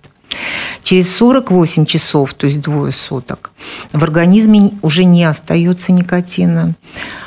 Через 0.83 1.15
48 1.15 1.85
часов, 1.85 2.33
то 2.33 2.47
есть 2.47 2.61
двое 2.61 2.91
суток, 2.91 3.51
в 3.91 4.03
организме 4.03 4.71
уже 4.81 5.03
не 5.03 5.23
остается 5.23 5.91
никотина. 5.91 6.73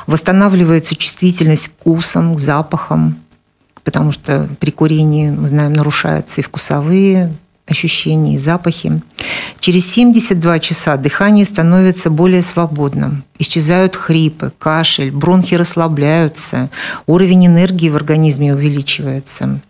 Восстанавливается 0.06 0.96
чувствительность 0.96 1.68
к 1.68 1.72
вкусам, 1.72 2.36
к 2.36 2.40
запахам, 2.40 3.18
потому 3.84 4.12
что 4.12 4.48
при 4.60 4.70
курении, 4.70 5.30
мы 5.30 5.46
знаем, 5.46 5.72
нарушаются 5.72 6.40
и 6.40 6.44
вкусовые 6.44 7.32
ощущения, 7.66 8.34
и 8.34 8.38
запахи. 8.38 9.00
Через 9.60 9.86
72 9.86 10.58
часа 10.58 10.96
дыхание 10.96 11.44
становится 11.44 12.10
более 12.10 12.42
свободным. 12.42 13.24
Исчезают 13.38 13.96
хрипы, 13.96 14.52
кашель, 14.58 15.10
бронхи 15.10 15.54
расслабляются, 15.54 16.70
уровень 17.06 17.46
энергии 17.46 17.88
в 17.88 17.96
организме 17.96 18.54
увеличивается. 18.54 19.60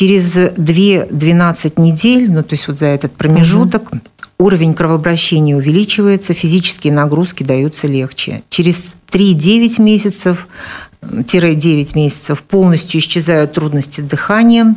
Через 0.00 0.34
2-12 0.34 1.74
недель, 1.76 2.32
ну 2.32 2.42
то 2.42 2.54
есть 2.54 2.68
вот 2.68 2.78
за 2.78 2.86
этот 2.86 3.12
промежуток, 3.12 3.92
угу. 3.92 4.00
уровень 4.38 4.72
кровообращения 4.72 5.54
увеличивается, 5.54 6.32
физические 6.32 6.94
нагрузки 6.94 7.42
даются 7.42 7.86
легче. 7.86 8.42
Через 8.48 8.94
3-9 9.12 9.82
месяцев 9.82 10.48
9 11.02 11.94
месяцев 11.94 12.42
полностью 12.44 12.98
исчезают 12.98 13.52
трудности 13.52 14.00
дыхания, 14.00 14.74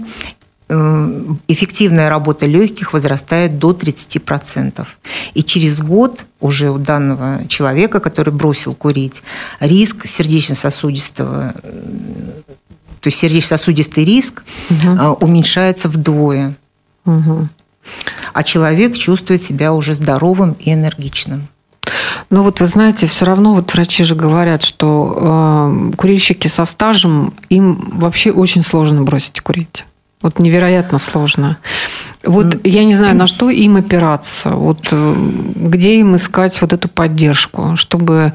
э, 0.68 1.22
эффективная 1.48 2.10
работа 2.10 2.46
легких 2.46 2.92
возрастает 2.92 3.58
до 3.58 3.72
30%. 3.72 4.86
И 5.36 5.44
через 5.46 5.80
год 5.80 6.26
уже 6.42 6.70
у 6.70 6.78
данного 6.78 7.48
человека, 7.48 8.02
который 8.02 8.34
бросил 8.34 8.76
курить, 8.76 9.24
риск 9.62 10.06
сердечно-сосудистого 10.06 11.54
то 13.04 13.10
есть 13.10 13.20
сердечно-сосудистый 13.20 14.06
риск 14.06 14.44
угу. 14.70 15.18
уменьшается 15.20 15.90
вдвое. 15.90 16.56
Угу. 17.06 17.50
А 18.32 18.44
человек 18.44 18.98
чувствует 18.98 19.42
себя 19.42 19.74
уже 19.74 19.94
здоровым 19.94 20.54
и 20.54 20.72
энергичным. 20.72 21.50
Ну 22.30 22.44
вот 22.44 22.62
вы 22.62 22.66
знаете, 22.66 23.06
все 23.08 23.26
равно 23.26 23.56
вот 23.56 23.74
врачи 23.74 24.06
же 24.06 24.16
говорят, 24.16 24.64
что 24.64 25.18
э, 25.92 25.96
курильщики 25.98 26.48
со 26.48 26.64
стажем 26.64 27.34
им 27.50 27.92
вообще 28.00 28.32
очень 28.32 28.64
сложно 28.64 29.04
бросить 29.04 29.42
курить. 29.42 29.84
Вот 30.22 30.40
невероятно 30.40 30.98
сложно. 30.98 31.58
Вот 32.24 32.66
я 32.66 32.86
не 32.86 32.96
знаю, 32.96 33.16
на 33.16 33.28
что 33.28 33.50
им 33.50 33.76
опираться, 33.76 34.52
вот 34.52 34.88
э, 34.92 35.16
где 35.56 36.00
им 36.00 36.16
искать 36.16 36.60
вот 36.62 36.72
эту 36.72 36.88
поддержку, 36.88 37.76
чтобы, 37.76 38.32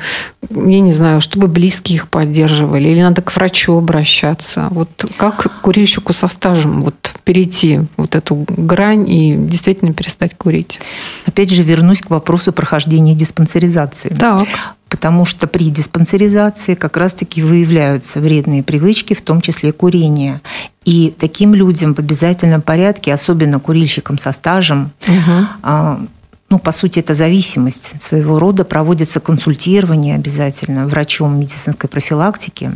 я 0.50 0.80
не 0.80 0.92
знаю, 0.92 1.22
чтобы 1.22 1.48
близкие 1.48 1.96
их 1.96 2.08
поддерживали, 2.08 2.90
или 2.90 3.00
надо 3.00 3.22
к 3.22 3.34
врачу 3.34 3.78
обращаться. 3.78 4.68
Вот 4.70 5.06
как 5.16 5.60
курильщику 5.62 6.12
со 6.12 6.28
стажем 6.28 6.82
вот 6.82 7.14
перейти 7.24 7.80
вот 7.96 8.14
эту 8.14 8.44
грань 8.48 9.08
и 9.08 9.34
действительно 9.34 9.94
перестать 9.94 10.36
курить? 10.36 10.78
Опять 11.24 11.50
же, 11.50 11.62
вернусь 11.62 12.02
к 12.02 12.10
вопросу 12.10 12.52
прохождения 12.52 13.14
диспансеризации. 13.14 14.10
Так 14.10 14.48
потому 14.88 15.24
что 15.24 15.46
при 15.46 15.70
диспансеризации 15.70 16.74
как 16.74 16.96
раз-таки 16.96 17.42
выявляются 17.42 18.20
вредные 18.20 18.62
привычки, 18.62 19.14
в 19.14 19.22
том 19.22 19.40
числе 19.40 19.72
курение. 19.72 20.40
И 20.84 21.14
таким 21.18 21.54
людям 21.54 21.94
в 21.94 21.98
обязательном 21.98 22.62
порядке, 22.62 23.12
особенно 23.12 23.60
курильщикам 23.60 24.18
со 24.18 24.32
стажем, 24.32 24.92
угу. 25.06 26.08
ну, 26.50 26.58
по 26.58 26.72
сути, 26.72 27.00
это 27.00 27.14
зависимость 27.14 28.00
своего 28.00 28.38
рода, 28.38 28.64
проводится 28.64 29.20
консультирование 29.20 30.14
обязательно 30.14 30.86
врачом 30.86 31.38
медицинской 31.38 31.90
профилактики. 31.90 32.72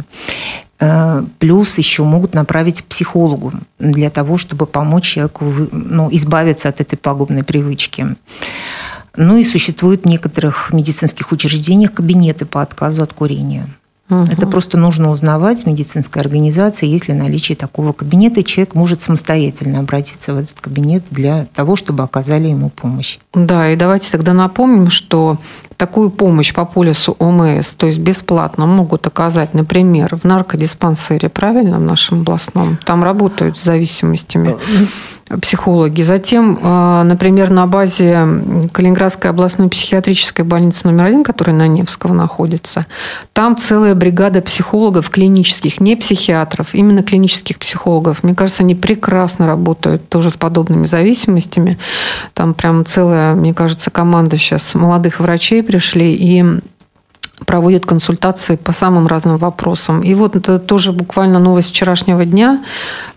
Э, 0.79 1.23
плюс 1.39 1.79
еще 1.79 2.03
могут 2.03 2.35
направить 2.35 2.83
к 2.83 2.87
психологу 2.87 3.53
для 3.79 4.11
того, 4.11 4.37
чтобы 4.37 4.67
помочь 4.67 5.05
человеку 5.05 5.45
ну, 5.71 6.09
избавиться 6.11 6.69
от 6.69 6.81
этой 6.81 6.97
пагубной 6.97 7.45
привычки. 7.45 8.17
Ну 9.17 9.37
и 9.37 9.45
существуют 9.45 10.03
в 10.03 10.07
некоторых 10.07 10.73
медицинских 10.73 11.33
учреждениях 11.33 11.93
кабинеты 11.93 12.47
по 12.47 12.63
отказу 12.63 13.03
от 13.03 13.13
курения. 13.13 13.69
Угу. 14.11 14.25
Это 14.31 14.47
просто 14.47 14.77
нужно 14.77 15.11
узнавать 15.11 15.63
в 15.63 15.67
медицинской 15.67 16.21
организации, 16.21 16.87
есть 16.87 17.09
ли 17.09 17.15
наличие 17.15 17.57
такого 17.57 17.93
кабинета, 17.93 18.43
человек 18.43 18.75
может 18.75 19.01
самостоятельно 19.01 19.81
обратиться 19.81 20.35
в 20.35 20.39
этот 20.39 20.61
кабинет 20.61 21.05
для 21.11 21.47
того, 21.55 21.77
чтобы 21.77 22.03
оказали 22.03 22.49
ему 22.49 22.69
помощь. 22.69 23.19
Да, 23.33 23.71
и 23.71 23.77
давайте 23.77 24.11
тогда 24.11 24.35
напомним, 24.35 24.91
что 24.91 25.39
такую 25.83 26.11
помощь 26.11 26.55
по 26.55 26.65
полису 26.65 27.17
ОМС, 27.19 27.73
то 27.73 27.87
есть 27.87 27.99
бесплатно, 27.99 28.67
могут 28.67 29.09
оказать, 29.09 29.53
например, 29.53 30.15
в 30.15 30.23
наркодиспансере, 30.23 31.29
правильно, 31.29 31.79
в 31.79 31.83
нашем 31.83 32.21
областном. 32.21 32.79
Там 32.85 33.03
работают 33.03 33.59
с 33.59 33.65
зависимостями 33.65 34.57
психологи. 35.41 36.03
Затем, 36.03 36.59
э, 36.61 37.03
например, 37.05 37.51
на 37.51 37.67
базе 37.67 38.27
Калининградской 38.73 39.31
областной 39.31 39.69
психиатрической 39.69 40.45
больницы 40.45 40.81
номер 40.85 41.05
один, 41.05 41.25
которая 41.25 41.57
на 41.57 41.67
Невского 41.67 42.13
находится, 42.13 42.87
там 43.33 43.57
целая 43.57 43.95
бригада 43.95 44.43
психологов 44.43 45.09
клинических, 45.09 45.81
не 45.81 45.97
психиатров, 45.97 46.75
именно 46.75 47.03
клинических 47.03 47.59
психологов. 47.59 48.23
Мне 48.23 48.35
кажется, 48.35 48.63
они 48.63 48.75
прекрасно 48.75 49.47
работают 49.47 50.09
тоже 50.09 50.31
с 50.31 50.37
подобными 50.37 50.87
зависимостями. 50.87 51.79
Там 52.35 52.55
прям 52.55 52.85
целая, 52.85 53.35
мне 53.35 53.55
кажется, 53.55 53.91
команда 53.91 54.37
сейчас 54.37 54.75
молодых 54.75 55.21
врачей 55.21 55.63
пришли, 55.73 56.15
и 56.15 56.45
проводят 57.47 57.87
консультации 57.87 58.57
по 58.57 58.73
самым 58.73 59.07
разным 59.07 59.39
вопросам. 59.39 60.03
И 60.03 60.15
вот 60.15 60.37
это 60.37 60.59
тоже 60.59 60.93
буквально 60.93 61.39
новость 61.39 61.71
вчерашнего 61.71 62.25
дня. 62.25 62.63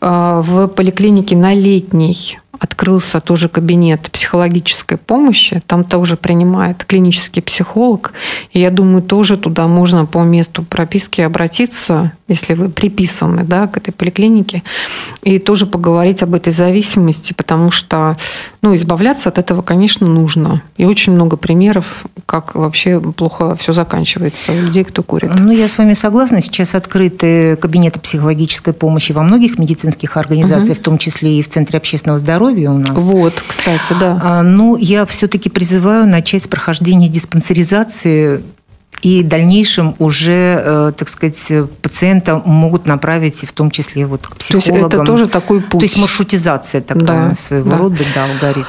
Э, 0.01 0.41
в 0.43 0.67
поликлинике 0.67 1.35
на 1.35 1.53
летней 1.53 2.39
открылся 2.59 3.21
тоже 3.21 3.49
кабинет 3.49 4.01
психологической 4.11 4.97
помощи. 4.97 5.61
Там 5.67 5.83
тоже 5.83 6.17
принимает 6.17 6.83
клинический 6.85 7.41
психолог. 7.41 8.13
И 8.51 8.59
я 8.59 8.71
думаю, 8.71 9.01
тоже 9.01 9.37
туда 9.37 9.67
можно 9.67 10.05
по 10.05 10.23
месту 10.23 10.63
прописки 10.63 11.21
обратиться, 11.21 12.11
если 12.27 12.53
вы 12.53 12.69
приписаны 12.69 13.43
да, 13.43 13.67
к 13.67 13.77
этой 13.77 13.91
поликлинике, 13.91 14.63
и 15.21 15.39
тоже 15.39 15.65
поговорить 15.65 16.23
об 16.23 16.33
этой 16.33 16.51
зависимости, 16.51 17.33
потому 17.33 17.71
что 17.71 18.17
ну, 18.61 18.75
избавляться 18.75 19.29
от 19.29 19.37
этого, 19.37 19.61
конечно, 19.61 20.07
нужно. 20.07 20.61
И 20.77 20.85
очень 20.85 21.13
много 21.13 21.37
примеров, 21.37 22.05
как 22.25 22.55
вообще 22.55 22.99
плохо 22.99 23.55
все 23.55 23.73
заканчивается 23.73 24.51
у 24.53 24.55
людей, 24.55 24.83
кто 24.83 25.03
курит. 25.03 25.31
Ну, 25.37 25.51
я 25.51 25.67
с 25.67 25.77
вами 25.77 25.93
согласна. 25.93 26.41
Сейчас 26.41 26.73
открыты 26.73 27.57
кабинеты 27.57 27.99
психологической 27.99 28.73
помощи 28.73 29.11
во 29.11 29.21
многих 29.21 29.59
медицинских 29.59 30.17
организациях, 30.17 30.77
угу. 30.77 30.81
в 30.81 30.85
том 30.85 30.97
числе 30.97 31.39
и 31.39 31.41
в 31.41 31.49
Центре 31.49 31.77
общественного 31.77 32.17
здоровья 32.17 32.44
у 32.71 32.77
нас. 32.77 32.97
Вот, 32.97 33.33
кстати, 33.47 33.93
да. 33.99 34.19
А, 34.21 34.43
ну, 34.43 34.77
я 34.77 35.05
все-таки 35.05 35.49
призываю 35.49 36.07
начать 36.07 36.43
с 36.43 36.47
прохождения 36.47 37.07
диспансеризации 37.07 38.41
и 39.05 39.21
в 39.21 39.27
дальнейшем 39.27 39.93
уже, 39.99 40.91
так 40.97 41.07
сказать, 41.07 41.51
пациента 41.83 42.41
могут 42.43 42.87
направить 42.87 43.47
в 43.47 43.53
том 43.53 43.69
числе 43.69 44.07
вот 44.07 44.25
к 44.25 44.35
психологам. 44.35 44.89
То 44.89 44.97
есть 44.97 45.03
это 45.03 45.05
тоже 45.05 45.27
такой 45.27 45.61
путь. 45.61 45.79
То 45.79 45.85
есть 45.85 45.97
маршрутизация 45.99 46.81
такая 46.81 47.29
да, 47.29 47.35
своего 47.35 47.69
да. 47.69 47.77
рода, 47.77 48.03
да, 48.15 48.25
алгоритм. 48.25 48.65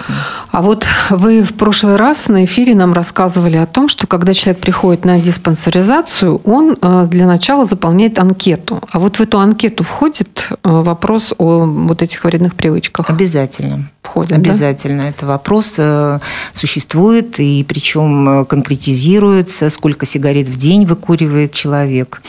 А 0.51 0.61
вот 0.61 0.87
вы 1.09 1.42
в 1.42 1.55
прошлый 1.55 1.96
раз 1.96 2.29
на 2.29 2.44
эфире 2.44 2.75
нам 2.75 2.92
рассказывали 2.92 3.57
о 3.57 3.64
том, 3.64 3.88
что 3.88 4.07
когда 4.07 4.35
человек 4.35 4.61
приходит 4.61 5.07
на 5.07 5.18
диспансеризацию, 5.18 6.37
он 6.44 6.77
для 7.09 7.27
начала 7.27 7.64
заполняет 7.64 8.18
анкету. 8.18 8.83
А 8.90 8.99
вот 8.99 9.16
в 9.16 9.20
эту 9.20 9.38
анкету 9.38 9.85
входит 9.85 10.51
вопрос 10.62 11.33
о 11.38 11.64
вот 11.64 12.03
этих 12.03 12.25
вредных 12.25 12.55
привычках? 12.55 13.09
Обязательно. 13.09 13.88
Входит, 14.03 14.33
Обязательно. 14.33 15.03
Да? 15.03 15.09
Это 15.09 15.27
вопрос 15.27 15.75
э, 15.79 16.18
существует, 16.55 17.40
и 17.40 17.64
причем 17.68 18.29
э, 18.29 18.44
конкретизируется, 18.44 19.68
сколько 19.68 20.07
сигарет 20.07 20.26
в 20.49 20.57
день 20.57 20.87
выкуривает 20.87 21.53
человек. 21.53 22.23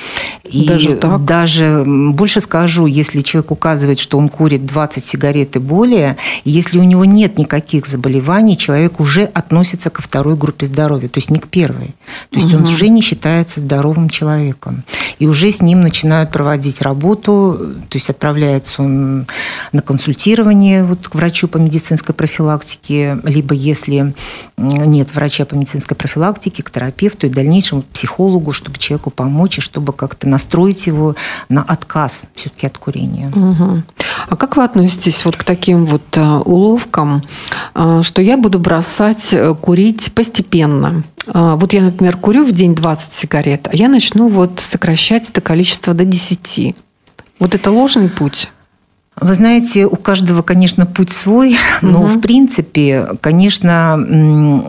И 0.52 0.68
даже, 0.68 0.96
так? 0.96 1.26
даже 1.26 1.84
больше 1.86 2.42
скажу, 2.42 2.86
если 2.86 3.22
человек 3.22 3.52
указывает, 3.52 4.00
что 4.00 4.18
он 4.18 4.30
курит 4.30 4.66
20 4.66 5.06
сигарет 5.06 5.56
и 5.56 5.60
более, 5.60 6.18
если 6.44 6.80
у 6.80 6.84
него 6.84 7.06
нет 7.06 7.38
никаких 7.38 7.88
заболеваний, 7.88 8.58
человек 8.58 9.00
уже 9.00 9.24
относится 9.24 9.90
ко 9.90 10.02
второй 10.02 10.36
группе 10.36 10.66
здоровья, 10.66 11.10
то 11.10 11.18
есть 11.18 11.30
не 11.30 11.40
к 11.40 11.48
первой. 11.48 11.96
То 12.30 12.40
есть 12.40 12.54
угу. 12.54 12.58
он 12.58 12.64
уже 12.64 12.90
не 12.90 13.02
считается 13.02 13.62
здоровым 13.62 14.10
человеком. 14.10 14.84
И 15.20 15.28
уже 15.28 15.52
с 15.52 15.62
ним 15.62 15.82
начинают 15.82 16.32
проводить 16.32 16.82
работу, 16.82 17.76
то 17.90 17.96
есть 17.96 18.10
отправляется 18.10 18.84
он 18.84 19.26
на 19.72 19.82
консультирование 19.82 20.84
вот, 20.84 21.08
к 21.08 21.16
врачу 21.16 21.48
по 21.48 21.58
медицинской 21.58 22.14
профилактике, 22.14 23.20
либо 23.24 23.54
если 23.54 24.14
нет 24.58 25.14
врача 25.14 25.46
по 25.46 25.56
медицинской 25.56 25.98
профилактике, 25.98 26.64
к 26.64 26.70
терапевту 26.70 27.28
и 27.28 27.30
в 27.30 27.34
дальнейшем 27.34 27.82
к 27.82 27.86
психологу, 27.88 28.52
чтобы 28.52 28.78
человеку 28.78 29.10
помочь 29.10 29.58
и 29.58 29.62
чтобы 29.62 29.94
как-то 29.94 30.28
настроить 30.38 30.86
его 30.86 31.16
на 31.50 31.64
отказ 31.64 32.26
все-таки 32.36 32.68
от 32.68 32.78
курения. 32.78 33.32
Угу. 33.36 33.84
А 34.30 34.36
как 34.36 34.56
вы 34.56 34.64
относитесь 34.64 35.26
вот 35.26 35.36
к 35.36 35.44
таким 35.44 35.86
вот 35.86 36.04
э, 36.16 36.22
уловкам, 36.46 37.24
э, 37.74 38.02
что 38.04 38.22
я 38.22 38.38
буду 38.38 38.60
бросать 38.60 39.34
э, 39.34 39.56
курить 39.56 40.12
постепенно? 40.14 41.04
Вот 41.26 41.74
я, 41.74 41.82
например, 41.82 42.16
курю 42.16 42.46
в 42.46 42.54
день 42.54 42.74
20 42.74 43.12
сигарет, 43.12 43.68
а 43.68 43.76
я 43.76 43.90
начну 43.90 44.30
вот 44.30 44.62
сокращать 44.62 45.30
это 45.30 45.42
количество 45.42 45.94
до 45.94 46.06
10. 46.06 46.76
Вот 47.40 47.54
это 47.54 47.72
ложный 47.72 48.08
путь? 48.08 48.50
Вы 49.20 49.34
знаете, 49.34 49.88
у 49.88 49.96
каждого, 49.96 50.42
конечно, 50.42 50.86
путь 50.86 51.12
свой, 51.12 51.58
но 51.82 52.02
угу. 52.02 52.08
в 52.08 52.22
принципе, 52.22 53.08
конечно, 53.20 53.98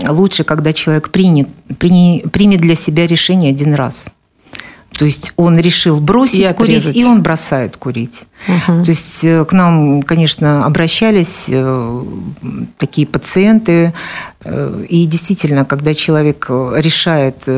лучше, 0.08 0.42
когда 0.44 0.72
человек 0.72 1.10
принят, 1.10 1.48
при, 1.78 2.22
примет 2.32 2.60
для 2.60 2.74
себя 2.74 3.06
решение 3.06 3.50
один 3.52 3.74
раз. 3.74 4.06
То 4.92 5.04
есть 5.04 5.32
он 5.36 5.58
решил 5.58 6.00
бросить 6.00 6.50
и 6.50 6.54
курить, 6.54 6.96
и 6.96 7.04
он 7.04 7.22
бросает 7.22 7.76
курить. 7.76 8.24
Угу. 8.48 8.84
То 8.84 8.90
есть 8.90 9.22
э, 9.22 9.44
к 9.44 9.52
нам, 9.52 10.02
конечно, 10.02 10.64
обращались 10.64 11.46
э, 11.48 12.04
такие 12.78 13.06
пациенты, 13.06 13.92
э, 14.42 14.84
и 14.88 15.06
действительно, 15.06 15.64
когда 15.64 15.94
человек 15.94 16.46
решает, 16.48 17.48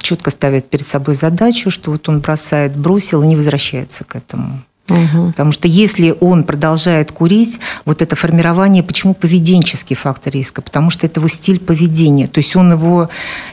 четко 0.00 0.30
ставит 0.30 0.68
перед 0.68 0.86
собой 0.86 1.14
задачу, 1.14 1.70
что 1.70 1.92
вот 1.92 2.08
он 2.08 2.20
бросает, 2.20 2.76
бросил 2.76 3.22
и 3.22 3.26
не 3.26 3.36
возвращается 3.36 4.04
к 4.04 4.16
этому. 4.16 4.62
Угу. 4.88 5.28
Потому 5.28 5.52
что 5.52 5.68
если 5.68 6.14
он 6.20 6.44
продолжает 6.44 7.12
курить, 7.12 7.58
вот 7.84 8.02
это 8.02 8.16
формирование, 8.16 8.82
почему 8.82 9.14
поведенческий 9.14 9.96
фактор 9.96 10.32
риска? 10.32 10.62
Потому 10.62 10.90
что 10.90 11.06
это 11.06 11.20
его 11.20 11.28
стиль 11.28 11.60
поведения. 11.60 12.26
То 12.26 12.38
есть 12.38 12.56
он 12.56 12.72
его 12.72 13.08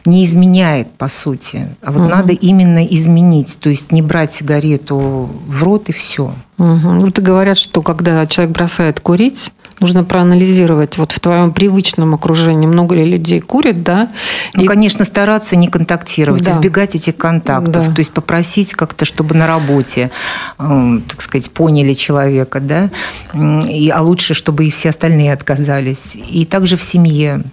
не 0.05 0.23
изменяет, 0.23 0.91
по 0.91 1.07
сути. 1.07 1.67
А 1.81 1.91
вот 1.91 2.03
угу. 2.03 2.09
надо 2.09 2.33
именно 2.33 2.85
изменить. 2.85 3.57
То 3.59 3.69
есть 3.69 3.91
не 3.91 4.01
брать 4.01 4.33
сигарету 4.33 5.29
в 5.47 5.63
рот 5.63 5.89
и 5.89 5.93
все. 5.93 6.33
Угу. 6.57 6.99
Вот 6.99 7.19
говорят, 7.19 7.57
что 7.57 7.81
когда 7.81 8.25
человек 8.27 8.55
бросает 8.55 8.99
курить, 8.99 9.51
нужно 9.79 10.03
проанализировать 10.03 10.97
вот 10.97 11.11
в 11.11 11.19
твоем 11.19 11.51
привычном 11.51 12.13
окружении, 12.13 12.67
много 12.67 12.95
ли 12.95 13.05
людей 13.05 13.39
курят, 13.39 13.83
да? 13.83 14.09
Ну, 14.53 14.63
и... 14.63 14.67
конечно, 14.67 15.05
стараться 15.05 15.55
не 15.55 15.67
контактировать, 15.67 16.43
да. 16.43 16.51
избегать 16.51 16.95
этих 16.95 17.17
контактов, 17.17 17.87
да. 17.87 17.93
то 17.93 17.99
есть 17.99 18.11
попросить 18.11 18.73
как-то, 18.73 19.05
чтобы 19.05 19.35
на 19.35 19.47
работе, 19.47 20.11
э, 20.59 20.99
так 21.07 21.21
сказать, 21.21 21.51
поняли 21.51 21.93
человека, 21.93 22.59
да, 22.59 22.89
и, 23.67 23.89
а 23.89 24.01
лучше, 24.01 24.33
чтобы 24.33 24.65
и 24.65 24.71
все 24.71 24.89
остальные 24.89 25.33
отказались. 25.33 26.15
И 26.15 26.45
также 26.45 26.77
в 26.77 26.83
семье. 26.83 27.43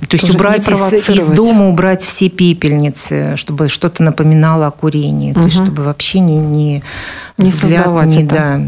То 0.00 0.16
есть 0.16 0.30
убрать 0.30 0.68
из, 0.68 1.08
из 1.10 1.28
дома, 1.28 1.68
убрать 1.68 2.02
все 2.02 2.30
пепельницы, 2.30 3.36
чтобы 3.36 3.68
что-то 3.68 4.02
напоминало 4.02 4.66
о 4.66 4.70
курении. 4.70 5.32
Угу. 5.32 5.40
То 5.40 5.46
есть 5.46 5.56
чтобы 5.56 5.82
вообще 5.82 6.20
не, 6.20 6.38
не, 6.38 6.82
не 7.36 7.50
взгляд 7.50 7.88
не, 8.06 8.24
это. 8.24 8.34
Да, 8.34 8.60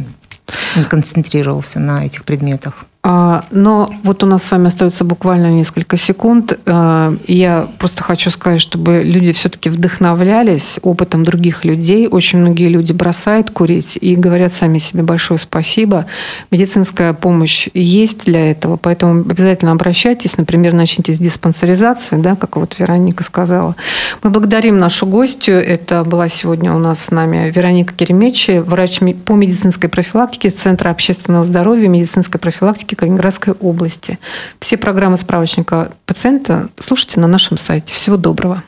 не 0.76 0.84
концентрировался 0.84 1.80
на 1.80 2.04
этих 2.04 2.24
предметах. 2.24 2.84
А, 3.04 3.44
но 3.50 3.92
вот 4.04 4.22
у 4.22 4.26
нас 4.26 4.44
с 4.44 4.50
вами 4.52 4.68
остается 4.68 5.04
буквально 5.04 5.50
несколько 5.50 5.96
секунд. 5.96 6.56
А, 6.66 7.12
я 7.26 7.66
просто 7.78 8.04
хочу 8.04 8.30
сказать, 8.30 8.60
чтобы 8.60 9.02
люди 9.04 9.32
все-таки 9.32 9.70
вдохновлялись 9.70 10.78
опытом 10.82 11.24
других 11.24 11.64
людей. 11.64 12.06
Очень 12.06 12.38
многие 12.40 12.68
люди 12.68 12.92
бросают 12.92 13.50
курить 13.50 13.98
и 14.00 14.14
говорят 14.14 14.52
сами 14.52 14.78
себе 14.78 15.02
большое 15.02 15.40
спасибо. 15.40 16.06
Медицинская 16.52 17.12
помощь 17.12 17.68
есть 17.74 18.26
для 18.26 18.52
этого, 18.52 18.76
поэтому 18.76 19.22
обязательно 19.22 19.72
обращайтесь. 19.72 20.36
Например, 20.36 20.72
начните 20.72 21.12
с 21.12 21.18
диспансеризации, 21.18 22.18
да, 22.18 22.36
как 22.36 22.56
вот 22.56 22.76
Вероника 22.78 23.24
сказала. 23.24 23.74
Мы 24.22 24.30
благодарим 24.30 24.78
нашу 24.78 25.06
гостью. 25.06 25.56
Это 25.56 26.04
была 26.04 26.28
сегодня 26.28 26.72
у 26.72 26.78
нас 26.78 27.06
с 27.06 27.10
нами 27.10 27.50
Вероника 27.50 27.94
Керемечи, 27.94 28.62
врач 28.64 29.00
по 29.24 29.34
медицинской 29.34 29.90
профилактике 29.90 30.50
Центра 30.50 30.90
общественного 30.90 31.42
здоровья 31.42 31.88
медицинской 31.88 32.40
профилактики 32.40 32.91
Калининске, 32.94 32.96
Калининградской 32.96 33.54
области. 33.54 34.18
Все 34.60 34.76
программы 34.76 35.16
справочника 35.16 35.92
пациента 36.06 36.68
слушайте 36.78 37.20
на 37.20 37.26
нашем 37.26 37.58
сайте. 37.58 37.94
Всего 37.94 38.16
доброго. 38.16 38.62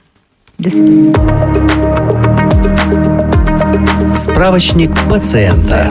До 0.59 0.71
свидания. 0.71 1.15
Справочник 4.15 4.91
пациента. 5.09 5.91